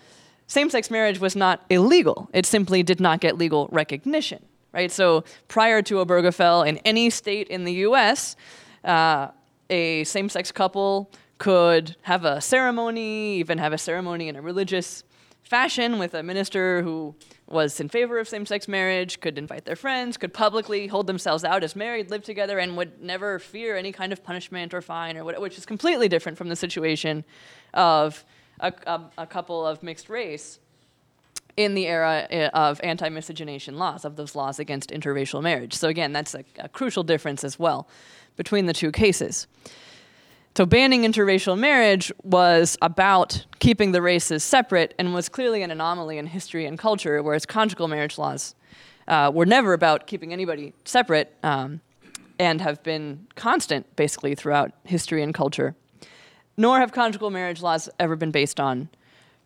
same 0.47 0.69
sex 0.69 0.89
marriage 0.89 1.19
was 1.19 1.35
not 1.35 1.65
illegal, 1.69 2.29
it 2.33 2.45
simply 2.45 2.83
did 2.83 2.99
not 2.99 3.19
get 3.19 3.37
legal 3.37 3.67
recognition. 3.71 4.43
Right? 4.73 4.91
So 4.91 5.23
prior 5.47 5.81
to 5.83 5.95
Obergefell, 5.95 6.67
in 6.67 6.77
any 6.79 7.09
state 7.09 7.47
in 7.47 7.63
the 7.63 7.73
US, 7.87 8.35
uh, 8.83 9.29
a 9.69 10.03
same 10.03 10.29
sex 10.29 10.51
couple 10.51 11.11
could 11.37 11.95
have 12.03 12.25
a 12.25 12.41
ceremony, 12.41 13.37
even 13.37 13.57
have 13.57 13.73
a 13.73 13.77
ceremony 13.77 14.27
in 14.27 14.35
a 14.35 14.41
religious 14.41 15.03
fashion 15.43 15.97
with 15.99 16.13
a 16.13 16.23
minister 16.23 16.81
who 16.81 17.15
was 17.47 17.79
in 17.79 17.87
favor 17.87 18.19
of 18.19 18.27
same 18.27 18.45
sex 18.45 18.67
marriage, 18.67 19.21
could 19.21 19.37
invite 19.37 19.65
their 19.65 19.75
friends, 19.75 20.17
could 20.17 20.33
publicly 20.33 20.87
hold 20.87 21.07
themselves 21.07 21.43
out 21.43 21.63
as 21.63 21.75
married, 21.75 22.09
live 22.09 22.23
together, 22.23 22.59
and 22.59 22.75
would 22.75 23.01
never 23.01 23.39
fear 23.39 23.77
any 23.77 23.91
kind 23.91 24.11
of 24.11 24.23
punishment 24.23 24.73
or 24.73 24.81
fine, 24.81 25.15
or 25.17 25.23
what, 25.23 25.39
which 25.39 25.57
is 25.57 25.65
completely 25.65 26.09
different 26.09 26.37
from 26.37 26.49
the 26.49 26.55
situation 26.55 27.23
of 27.73 28.25
a, 28.59 28.73
a, 28.85 29.01
a 29.19 29.27
couple 29.27 29.65
of 29.65 29.81
mixed 29.81 30.09
race 30.09 30.59
in 31.55 31.73
the 31.73 31.87
era 31.87 32.27
eh, 32.29 32.49
of 32.49 32.81
anti 32.83 33.09
miscegenation 33.09 33.77
laws, 33.77 34.03
of 34.03 34.15
those 34.17 34.35
laws 34.35 34.59
against 34.59 34.89
interracial 34.89 35.41
marriage. 35.41 35.73
So, 35.73 35.87
again, 35.87 36.11
that's 36.11 36.35
a, 36.35 36.43
a 36.59 36.67
crucial 36.67 37.03
difference 37.03 37.43
as 37.43 37.57
well 37.57 37.87
between 38.35 38.65
the 38.67 38.73
two 38.73 38.91
cases. 38.91 39.47
So 40.57 40.65
banning 40.65 41.03
interracial 41.03 41.55
marriage 41.55 42.11
was 42.23 42.79
about 42.81 43.45
keeping 43.59 43.91
the 43.91 44.01
races 44.01 44.43
separate 44.43 44.95
and 44.97 45.13
was 45.13 45.29
clearly 45.29 45.61
an 45.61 45.69
anomaly 45.69 46.17
in 46.17 46.25
history 46.25 46.65
and 46.65 46.79
culture, 46.79 47.21
whereas 47.21 47.45
conjugal 47.45 47.87
marriage 47.87 48.17
laws 48.17 48.55
uh, 49.07 49.29
were 49.31 49.45
never 49.45 49.73
about 49.73 50.07
keeping 50.07 50.33
anybody 50.33 50.73
separate 50.83 51.31
um, 51.43 51.79
and 52.39 52.59
have 52.59 52.81
been 52.81 53.27
constant 53.35 53.95
basically 53.95 54.33
throughout 54.33 54.71
history 54.83 55.21
and 55.21 55.35
culture. 55.35 55.75
Nor 56.57 56.79
have 56.79 56.91
conjugal 56.91 57.29
marriage 57.29 57.61
laws 57.61 57.87
ever 57.99 58.15
been 58.15 58.31
based 58.31 58.59
on 58.59 58.89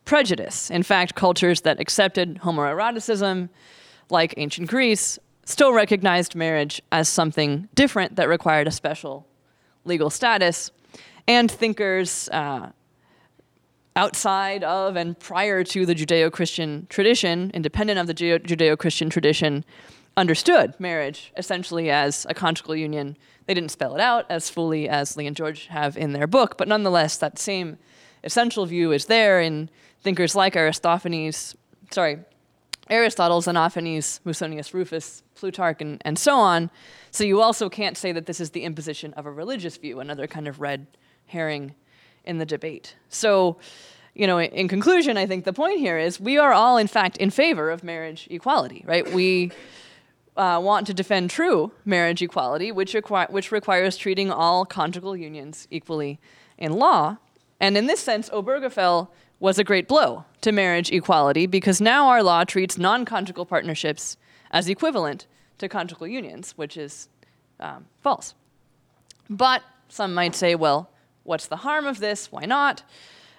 prejudice. 0.06 0.72
In 0.72 0.82
fact, 0.82 1.14
cultures 1.14 1.60
that 1.64 1.78
accepted 1.82 2.40
homoeroticism, 2.44 3.50
like 4.10 4.34
ancient 4.38 4.70
Greece, 4.70 5.20
still 5.44 5.74
recognized 5.74 6.36
marriage 6.36 6.82
as 6.90 7.10
something 7.10 7.68
different 7.76 8.16
that 8.16 8.30
required 8.30 8.66
a 8.66 8.72
special 8.72 9.28
legal 9.84 10.10
status 10.10 10.72
and 11.28 11.50
thinkers 11.50 12.30
uh, 12.30 12.72
outside 13.96 14.64
of 14.64 14.96
and 14.96 15.20
prior 15.20 15.64
to 15.64 15.86
the 15.86 15.96
Judeo 15.96 16.32
Christian 16.32 16.88
tradition, 16.90 17.52
independent 17.54 18.00
of 18.00 18.08
the 18.08 18.14
Judeo 18.14 18.78
Christian 18.78 19.10
tradition, 19.10 19.66
understood 20.18 20.78
marriage 20.80 21.32
essentially 21.38 21.90
as 21.90 22.26
a 22.30 22.34
conjugal 22.34 22.76
union. 22.76 23.18
They 23.46 23.54
didn't 23.54 23.72
spell 23.72 23.96
it 23.96 24.02
out 24.02 24.26
as 24.30 24.50
fully 24.50 24.88
as 24.88 25.18
Lee 25.18 25.28
and 25.28 25.36
George 25.36 25.68
have 25.68 25.98
in 25.98 26.14
their 26.14 26.28
book, 26.28 26.58
but 26.58 26.68
nonetheless, 26.68 27.18
that 27.18 27.40
same 27.40 27.78
essential 28.24 28.66
view 28.66 28.92
is 28.92 29.06
there 29.06 29.42
in 29.42 29.70
thinkers 30.02 30.36
like 30.36 30.56
Aristophanes, 30.56 31.56
sorry, 31.92 32.20
Aristotle, 32.90 33.42
Xenophanes, 33.42 34.20
Musonius 34.26 34.74
Rufus, 34.74 35.24
Plutarch, 35.36 35.82
and, 35.82 36.02
and 36.04 36.20
so 36.20 36.36
on. 36.36 36.70
So 37.12 37.24
you 37.24 37.42
also 37.42 37.70
can't 37.70 37.98
say 37.98 38.12
that 38.12 38.26
this 38.26 38.40
is 38.40 38.52
the 38.52 38.64
imposition 38.64 39.14
of 39.14 39.26
a 39.26 39.32
religious 39.32 39.78
view, 39.78 40.00
another 40.00 40.28
kind 40.28 40.48
of 40.48 40.60
red 40.60 40.88
herring 41.32 41.74
in 42.24 42.38
the 42.38 42.46
debate. 42.46 42.96
So, 43.10 43.58
you 44.14 44.28
know, 44.28 44.40
in 44.40 44.68
conclusion, 44.68 45.18
I 45.18 45.26
think 45.26 45.46
the 45.46 45.54
point 45.54 45.80
here 45.80 45.98
is 45.98 46.20
we 46.20 46.38
are 46.38 46.54
all, 46.54 46.78
in 46.78 46.88
fact, 46.88 47.18
in 47.18 47.30
favor 47.30 47.70
of 47.70 47.84
marriage 47.84 48.28
equality, 48.30 48.84
right? 48.86 49.12
We 49.12 49.52
uh, 50.38 50.60
want 50.64 50.88
to 50.88 50.94
defend 50.94 51.30
true 51.30 51.72
marriage 51.86 52.22
equality, 52.22 52.72
which, 52.72 52.94
requi- 52.94 53.30
which 53.30 53.52
requires 53.52 53.98
treating 53.98 54.32
all 54.32 54.66
conjugal 54.66 55.16
unions 55.16 55.68
equally 55.72 56.20
in 56.58 56.74
law. 56.74 57.18
And 57.60 57.78
in 57.78 57.88
this 57.88 58.00
sense, 58.00 58.30
Obergefell 58.30 59.10
was 59.40 59.58
a 59.58 59.64
great 59.64 59.88
blow 59.88 60.26
to 60.42 60.52
marriage 60.52 60.92
equality 60.92 61.48
because 61.48 61.82
now 61.82 62.08
our 62.08 62.22
law 62.22 62.44
treats 62.44 62.78
non 62.78 63.06
conjugal 63.06 63.46
partnerships 63.46 64.18
as 64.52 64.70
equivalent 64.70 65.26
to 65.58 65.68
conjugal 65.68 66.08
unions, 66.08 66.54
which 66.58 66.78
is 66.78 67.10
um, 67.60 67.86
false. 68.02 68.36
But 69.30 69.64
some 69.90 70.14
might 70.14 70.36
say, 70.36 70.56
well, 70.56 70.91
What's 71.24 71.48
the 71.48 71.58
harm 71.58 71.86
of 71.86 72.00
this? 72.00 72.32
Why 72.32 72.46
not? 72.46 72.84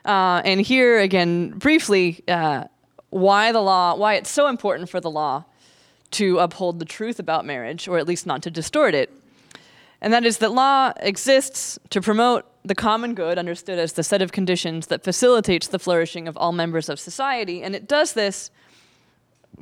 Uh, 0.05 0.43
and 0.45 0.61
here 0.61 1.01
again, 1.01 1.51
briefly, 1.51 2.23
uh, 2.29 2.65
why 3.11 3.53
the 3.53 3.61
law, 3.61 3.95
why 3.95 4.15
it's 4.15 4.31
so 4.31 4.47
important 4.49 4.89
for 4.89 5.01
the 5.01 5.11
law 5.11 5.45
to 6.13 6.39
uphold 6.39 6.79
the 6.79 6.85
truth 6.85 7.19
about 7.19 7.45
marriage, 7.45 7.89
or 7.89 7.99
at 7.99 8.07
least 8.07 8.27
not 8.27 8.43
to 8.43 8.51
distort 8.51 8.95
it. 8.95 9.11
And 10.01 10.13
that 10.13 10.25
is 10.25 10.39
that 10.39 10.53
law 10.53 10.93
exists 11.01 11.79
to 11.91 12.01
promote 12.01 12.45
the 12.65 12.75
common 12.75 13.15
good, 13.15 13.39
understood 13.39 13.79
as 13.79 13.93
the 13.93 14.03
set 14.03 14.23
of 14.23 14.33
conditions 14.33 14.89
that 14.89 15.05
facilitates 15.05 15.69
the 15.69 15.79
flourishing 15.79 16.29
of 16.29 16.37
all 16.37 16.53
members 16.53 16.89
of 16.89 16.99
society. 16.99 17.63
And 17.63 17.75
it 17.75 17.89
does 17.89 18.13
this, 18.13 18.51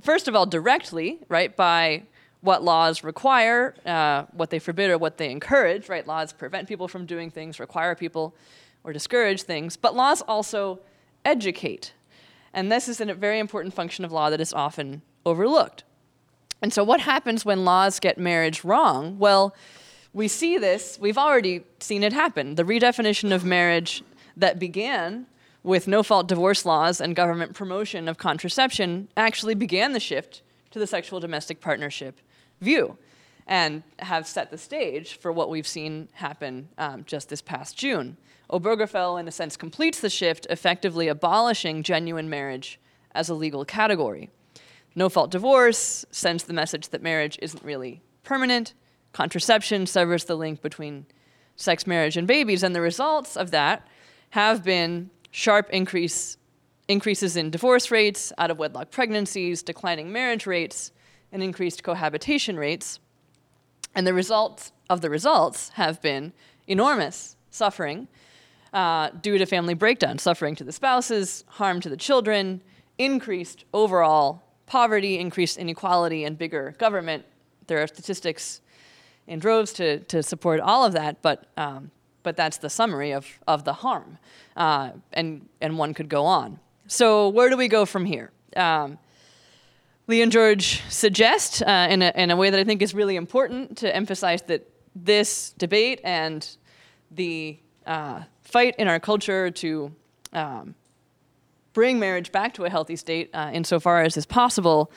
first 0.00 0.28
of 0.28 0.34
all, 0.34 0.46
directly, 0.46 1.18
right, 1.28 1.54
by 1.54 2.04
what 2.42 2.62
laws 2.62 3.04
require, 3.04 3.74
uh, 3.84 4.24
what 4.32 4.50
they 4.50 4.58
forbid, 4.58 4.90
or 4.90 4.98
what 4.98 5.18
they 5.18 5.30
encourage, 5.30 5.88
right? 5.88 6.06
Laws 6.06 6.32
prevent 6.32 6.68
people 6.68 6.88
from 6.88 7.06
doing 7.06 7.30
things, 7.30 7.60
require 7.60 7.94
people, 7.94 8.34
or 8.82 8.92
discourage 8.92 9.42
things. 9.42 9.76
But 9.76 9.94
laws 9.94 10.22
also 10.22 10.80
educate. 11.24 11.92
And 12.54 12.72
this 12.72 12.88
is 12.88 13.00
a 13.00 13.14
very 13.14 13.38
important 13.38 13.74
function 13.74 14.04
of 14.04 14.12
law 14.12 14.30
that 14.30 14.40
is 14.40 14.52
often 14.52 15.02
overlooked. 15.26 15.84
And 16.62 16.72
so, 16.72 16.82
what 16.82 17.00
happens 17.00 17.44
when 17.44 17.64
laws 17.64 18.00
get 18.00 18.18
marriage 18.18 18.64
wrong? 18.64 19.18
Well, 19.18 19.54
we 20.12 20.26
see 20.26 20.58
this, 20.58 20.98
we've 21.00 21.18
already 21.18 21.62
seen 21.78 22.02
it 22.02 22.12
happen. 22.12 22.56
The 22.56 22.64
redefinition 22.64 23.32
of 23.32 23.44
marriage 23.44 24.02
that 24.36 24.58
began 24.58 25.26
with 25.62 25.86
no 25.86 26.02
fault 26.02 26.26
divorce 26.26 26.64
laws 26.66 27.00
and 27.00 27.14
government 27.14 27.54
promotion 27.54 28.08
of 28.08 28.18
contraception 28.18 29.08
actually 29.16 29.54
began 29.54 29.92
the 29.92 30.00
shift 30.00 30.42
to 30.70 30.78
the 30.78 30.86
sexual 30.86 31.20
domestic 31.20 31.60
partnership 31.60 32.18
view 32.60 32.96
and 33.46 33.82
have 33.98 34.26
set 34.26 34.50
the 34.50 34.58
stage 34.58 35.18
for 35.18 35.32
what 35.32 35.50
we've 35.50 35.66
seen 35.66 36.08
happen 36.12 36.68
um, 36.78 37.04
just 37.04 37.28
this 37.28 37.42
past 37.42 37.76
June. 37.76 38.16
Obergefell, 38.50 39.18
in 39.18 39.26
a 39.28 39.32
sense, 39.32 39.56
completes 39.56 40.00
the 40.00 40.10
shift, 40.10 40.46
effectively 40.50 41.08
abolishing 41.08 41.82
genuine 41.82 42.30
marriage 42.30 42.78
as 43.12 43.28
a 43.28 43.34
legal 43.34 43.64
category. 43.64 44.30
No 44.94 45.08
fault 45.08 45.30
divorce 45.30 46.04
sends 46.10 46.44
the 46.44 46.52
message 46.52 46.88
that 46.88 47.02
marriage 47.02 47.38
isn't 47.42 47.62
really 47.64 48.02
permanent. 48.22 48.74
Contraception 49.12 49.86
severs 49.86 50.24
the 50.24 50.36
link 50.36 50.62
between 50.62 51.06
sex, 51.56 51.86
marriage, 51.86 52.16
and 52.16 52.26
babies, 52.26 52.62
and 52.62 52.74
the 52.74 52.80
results 52.80 53.36
of 53.36 53.50
that 53.50 53.86
have 54.30 54.62
been 54.62 55.10
sharp 55.30 55.68
increase, 55.70 56.36
increases 56.88 57.36
in 57.36 57.50
divorce 57.50 57.90
rates, 57.90 58.32
out 58.38 58.50
of 58.50 58.58
wedlock 58.58 58.90
pregnancies, 58.90 59.62
declining 59.62 60.12
marriage 60.12 60.46
rates, 60.46 60.92
and 61.32 61.42
increased 61.42 61.82
cohabitation 61.82 62.56
rates. 62.56 63.00
And 63.94 64.06
the 64.06 64.14
results 64.14 64.72
of 64.88 65.00
the 65.00 65.10
results 65.10 65.70
have 65.70 66.00
been 66.02 66.32
enormous 66.66 67.36
suffering 67.50 68.08
uh, 68.72 69.10
due 69.20 69.38
to 69.38 69.46
family 69.46 69.74
breakdown, 69.74 70.18
suffering 70.18 70.54
to 70.56 70.64
the 70.64 70.72
spouses, 70.72 71.44
harm 71.48 71.80
to 71.80 71.88
the 71.88 71.96
children, 71.96 72.60
increased 72.98 73.64
overall 73.72 74.42
poverty, 74.66 75.18
increased 75.18 75.56
inequality, 75.58 76.24
and 76.24 76.38
bigger 76.38 76.74
government. 76.78 77.24
There 77.66 77.82
are 77.82 77.86
statistics 77.86 78.60
in 79.26 79.38
droves 79.40 79.72
to, 79.74 79.98
to 80.00 80.22
support 80.22 80.60
all 80.60 80.84
of 80.84 80.92
that, 80.92 81.20
but, 81.22 81.46
um, 81.56 81.90
but 82.22 82.36
that's 82.36 82.58
the 82.58 82.70
summary 82.70 83.12
of, 83.12 83.26
of 83.48 83.64
the 83.64 83.72
harm. 83.72 84.18
Uh, 84.56 84.90
and, 85.12 85.48
and 85.60 85.76
one 85.76 85.94
could 85.94 86.08
go 86.08 86.24
on. 86.24 86.60
So, 86.86 87.28
where 87.28 87.48
do 87.48 87.56
we 87.56 87.68
go 87.68 87.84
from 87.86 88.04
here? 88.04 88.30
Um, 88.56 88.98
Lee 90.10 90.22
and 90.22 90.32
George 90.32 90.82
suggest, 90.88 91.62
uh, 91.62 91.86
in, 91.88 92.02
a, 92.02 92.12
in 92.16 92.32
a 92.32 92.36
way 92.36 92.50
that 92.50 92.58
I 92.58 92.64
think 92.64 92.82
is 92.82 92.94
really 92.94 93.14
important, 93.14 93.78
to 93.78 93.94
emphasize 93.94 94.42
that 94.48 94.68
this 94.96 95.54
debate 95.56 96.00
and 96.02 96.44
the 97.12 97.56
uh, 97.86 98.24
fight 98.42 98.74
in 98.76 98.88
our 98.88 98.98
culture 98.98 99.52
to 99.52 99.94
um, 100.32 100.74
bring 101.74 102.00
marriage 102.00 102.32
back 102.32 102.54
to 102.54 102.64
a 102.64 102.68
healthy 102.68 102.96
state, 102.96 103.30
uh, 103.32 103.52
insofar 103.54 104.02
as 104.02 104.16
is 104.16 104.26
possible, 104.26 104.90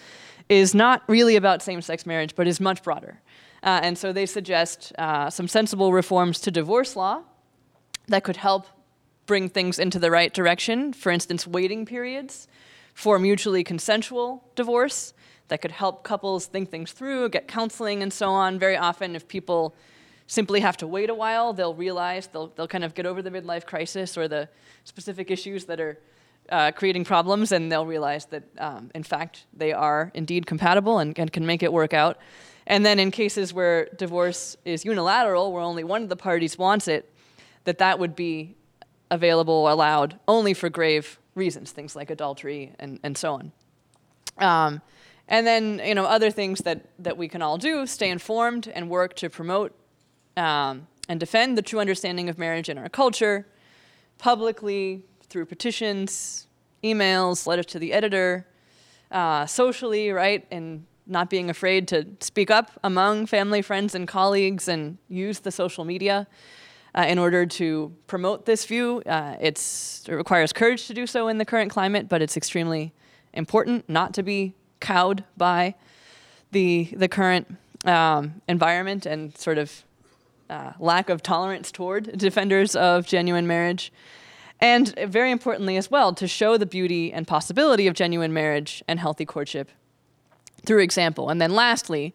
is 0.49 0.73
not 0.73 1.03
really 1.07 1.35
about 1.35 1.61
same 1.61 1.83
sex 1.83 2.07
marriage, 2.07 2.33
but 2.33 2.47
is 2.47 2.59
much 2.59 2.81
broader. 2.81 3.21
Uh, 3.61 3.81
and 3.83 3.95
so 3.95 4.13
they 4.13 4.25
suggest 4.25 4.93
uh, 4.97 5.29
some 5.29 5.47
sensible 5.47 5.93
reforms 5.93 6.39
to 6.39 6.49
divorce 6.49 6.95
law 6.95 7.21
that 8.07 8.23
could 8.23 8.37
help 8.37 8.65
bring 9.27 9.47
things 9.47 9.77
into 9.77 9.99
the 9.99 10.09
right 10.09 10.33
direction. 10.33 10.91
For 10.91 11.11
instance, 11.11 11.45
waiting 11.45 11.85
periods 11.85 12.47
for 12.93 13.19
mutually 13.19 13.63
consensual 13.63 14.43
divorce 14.55 15.13
that 15.47 15.61
could 15.61 15.71
help 15.71 16.03
couples 16.03 16.45
think 16.45 16.69
things 16.69 16.91
through, 16.91 17.29
get 17.29 17.47
counseling, 17.47 18.01
and 18.01 18.11
so 18.13 18.29
on. 18.29 18.59
Very 18.59 18.77
often, 18.77 19.15
if 19.15 19.27
people 19.27 19.75
simply 20.27 20.61
have 20.61 20.77
to 20.77 20.87
wait 20.87 21.09
a 21.09 21.13
while, 21.13 21.53
they'll 21.53 21.75
realize 21.75 22.27
they'll, 22.27 22.47
they'll 22.55 22.67
kind 22.67 22.83
of 22.83 22.93
get 22.93 23.05
over 23.05 23.21
the 23.21 23.29
midlife 23.29 23.65
crisis 23.65 24.17
or 24.17 24.27
the 24.27 24.47
specific 24.83 25.29
issues 25.29 25.65
that 25.65 25.79
are 25.79 25.99
uh, 26.49 26.71
creating 26.71 27.03
problems, 27.03 27.51
and 27.51 27.71
they'll 27.71 27.85
realize 27.85 28.25
that, 28.25 28.43
um, 28.57 28.89
in 28.95 29.03
fact, 29.03 29.45
they 29.53 29.71
are 29.73 30.11
indeed 30.13 30.45
compatible 30.45 30.99
and, 30.99 31.17
and 31.19 31.31
can 31.31 31.45
make 31.45 31.63
it 31.63 31.71
work 31.71 31.93
out. 31.93 32.17
And 32.65 32.85
then 32.85 32.99
in 32.99 33.11
cases 33.11 33.53
where 33.53 33.85
divorce 33.97 34.55
is 34.63 34.85
unilateral, 34.85 35.51
where 35.51 35.61
only 35.61 35.83
one 35.83 36.03
of 36.03 36.09
the 36.09 36.15
parties 36.15 36.57
wants 36.57 36.87
it, 36.87 37.09
that 37.65 37.77
that 37.77 37.99
would 37.99 38.15
be 38.15 38.55
available, 39.11 39.71
allowed 39.71 40.19
only 40.27 40.53
for 40.53 40.69
grave 40.69 41.19
reasons, 41.35 41.71
things 41.71 41.95
like 41.95 42.09
adultery 42.09 42.73
and, 42.79 42.99
and 43.03 43.17
so 43.17 43.33
on. 43.33 43.51
Um, 44.37 44.81
and 45.27 45.47
then, 45.47 45.81
you 45.83 45.95
know, 45.95 46.05
other 46.05 46.31
things 46.31 46.59
that, 46.61 46.85
that 46.99 47.17
we 47.17 47.27
can 47.27 47.41
all 47.41 47.57
do, 47.57 47.85
stay 47.87 48.09
informed 48.09 48.67
and 48.67 48.89
work 48.89 49.15
to 49.15 49.29
promote 49.29 49.73
um, 50.35 50.87
and 51.07 51.19
defend 51.19 51.57
the 51.57 51.61
true 51.61 51.79
understanding 51.79 52.29
of 52.29 52.37
marriage 52.37 52.69
in 52.69 52.77
our 52.77 52.89
culture, 52.89 53.47
publicly, 54.17 55.03
through 55.29 55.45
petitions, 55.45 56.47
emails, 56.83 57.47
letters 57.47 57.65
to 57.67 57.79
the 57.79 57.93
editor, 57.93 58.45
uh, 59.11 59.45
socially, 59.45 60.11
right, 60.11 60.45
and 60.51 60.85
not 61.05 61.29
being 61.29 61.49
afraid 61.49 61.87
to 61.87 62.07
speak 62.19 62.49
up 62.49 62.71
among 62.83 63.25
family, 63.25 63.61
friends, 63.61 63.95
and 63.95 64.07
colleagues 64.07 64.67
and 64.67 64.97
use 65.07 65.39
the 65.39 65.51
social 65.51 65.85
media 65.85 66.27
uh, 66.95 67.05
in 67.07 67.17
order 67.17 67.45
to 67.45 67.93
promote 68.07 68.45
this 68.45 68.65
view. 68.65 69.01
Uh, 69.05 69.35
it 69.39 69.59
requires 70.07 70.53
courage 70.53 70.87
to 70.87 70.93
do 70.93 71.07
so 71.07 71.27
in 71.27 71.37
the 71.37 71.45
current 71.45 71.71
climate, 71.71 72.07
but 72.07 72.21
it's 72.21 72.37
extremely 72.37 72.93
important 73.33 73.89
not 73.89 74.13
to 74.13 74.23
be 74.23 74.53
cowed 74.79 75.23
by 75.37 75.75
the, 76.51 76.89
the 76.95 77.07
current 77.07 77.57
um, 77.85 78.41
environment 78.47 79.05
and 79.05 79.35
sort 79.37 79.57
of 79.57 79.83
uh, 80.49 80.73
lack 80.79 81.09
of 81.09 81.23
tolerance 81.23 81.71
toward 81.71 82.17
defenders 82.17 82.75
of 82.75 83.07
genuine 83.07 83.47
marriage. 83.47 83.91
And 84.61 84.93
very 85.07 85.31
importantly, 85.31 85.77
as 85.77 85.91
well, 85.91 86.13
to 86.13 86.27
show 86.27 86.57
the 86.57 86.65
beauty 86.65 87.11
and 87.11 87.27
possibility 87.27 87.87
of 87.87 87.95
genuine 87.95 88.31
marriage 88.31 88.83
and 88.87 88.99
healthy 88.99 89.25
courtship 89.25 89.69
through 90.65 90.81
example. 90.81 91.29
And 91.29 91.41
then 91.41 91.53
lastly, 91.53 92.13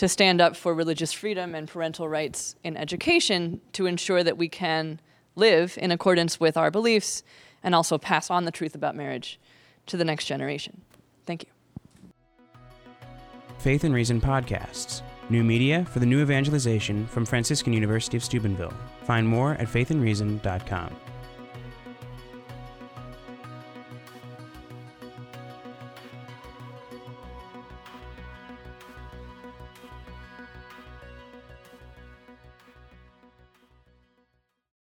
to 0.00 0.08
stand 0.08 0.40
up 0.40 0.56
for 0.56 0.72
religious 0.72 1.12
freedom 1.12 1.54
and 1.54 1.68
parental 1.68 2.08
rights 2.08 2.56
in 2.64 2.74
education 2.74 3.60
to 3.74 3.84
ensure 3.84 4.24
that 4.24 4.38
we 4.38 4.48
can 4.48 4.98
live 5.36 5.76
in 5.76 5.90
accordance 5.90 6.40
with 6.40 6.56
our 6.56 6.70
beliefs 6.70 7.22
and 7.62 7.74
also 7.74 7.98
pass 7.98 8.30
on 8.30 8.46
the 8.46 8.50
truth 8.50 8.74
about 8.74 8.96
marriage 8.96 9.38
to 9.84 9.98
the 9.98 10.04
next 10.06 10.24
generation. 10.24 10.80
Thank 11.26 11.44
you. 11.44 11.50
Faith 13.58 13.84
and 13.84 13.92
Reason 13.92 14.22
podcasts. 14.22 15.02
New 15.28 15.44
media 15.44 15.84
for 15.84 15.98
the 15.98 16.06
new 16.06 16.22
evangelization 16.22 17.06
from 17.06 17.26
Franciscan 17.26 17.74
University 17.74 18.16
of 18.16 18.24
Steubenville. 18.24 18.72
Find 19.02 19.28
more 19.28 19.52
at 19.56 19.68
faithandreason.com. 19.68 20.96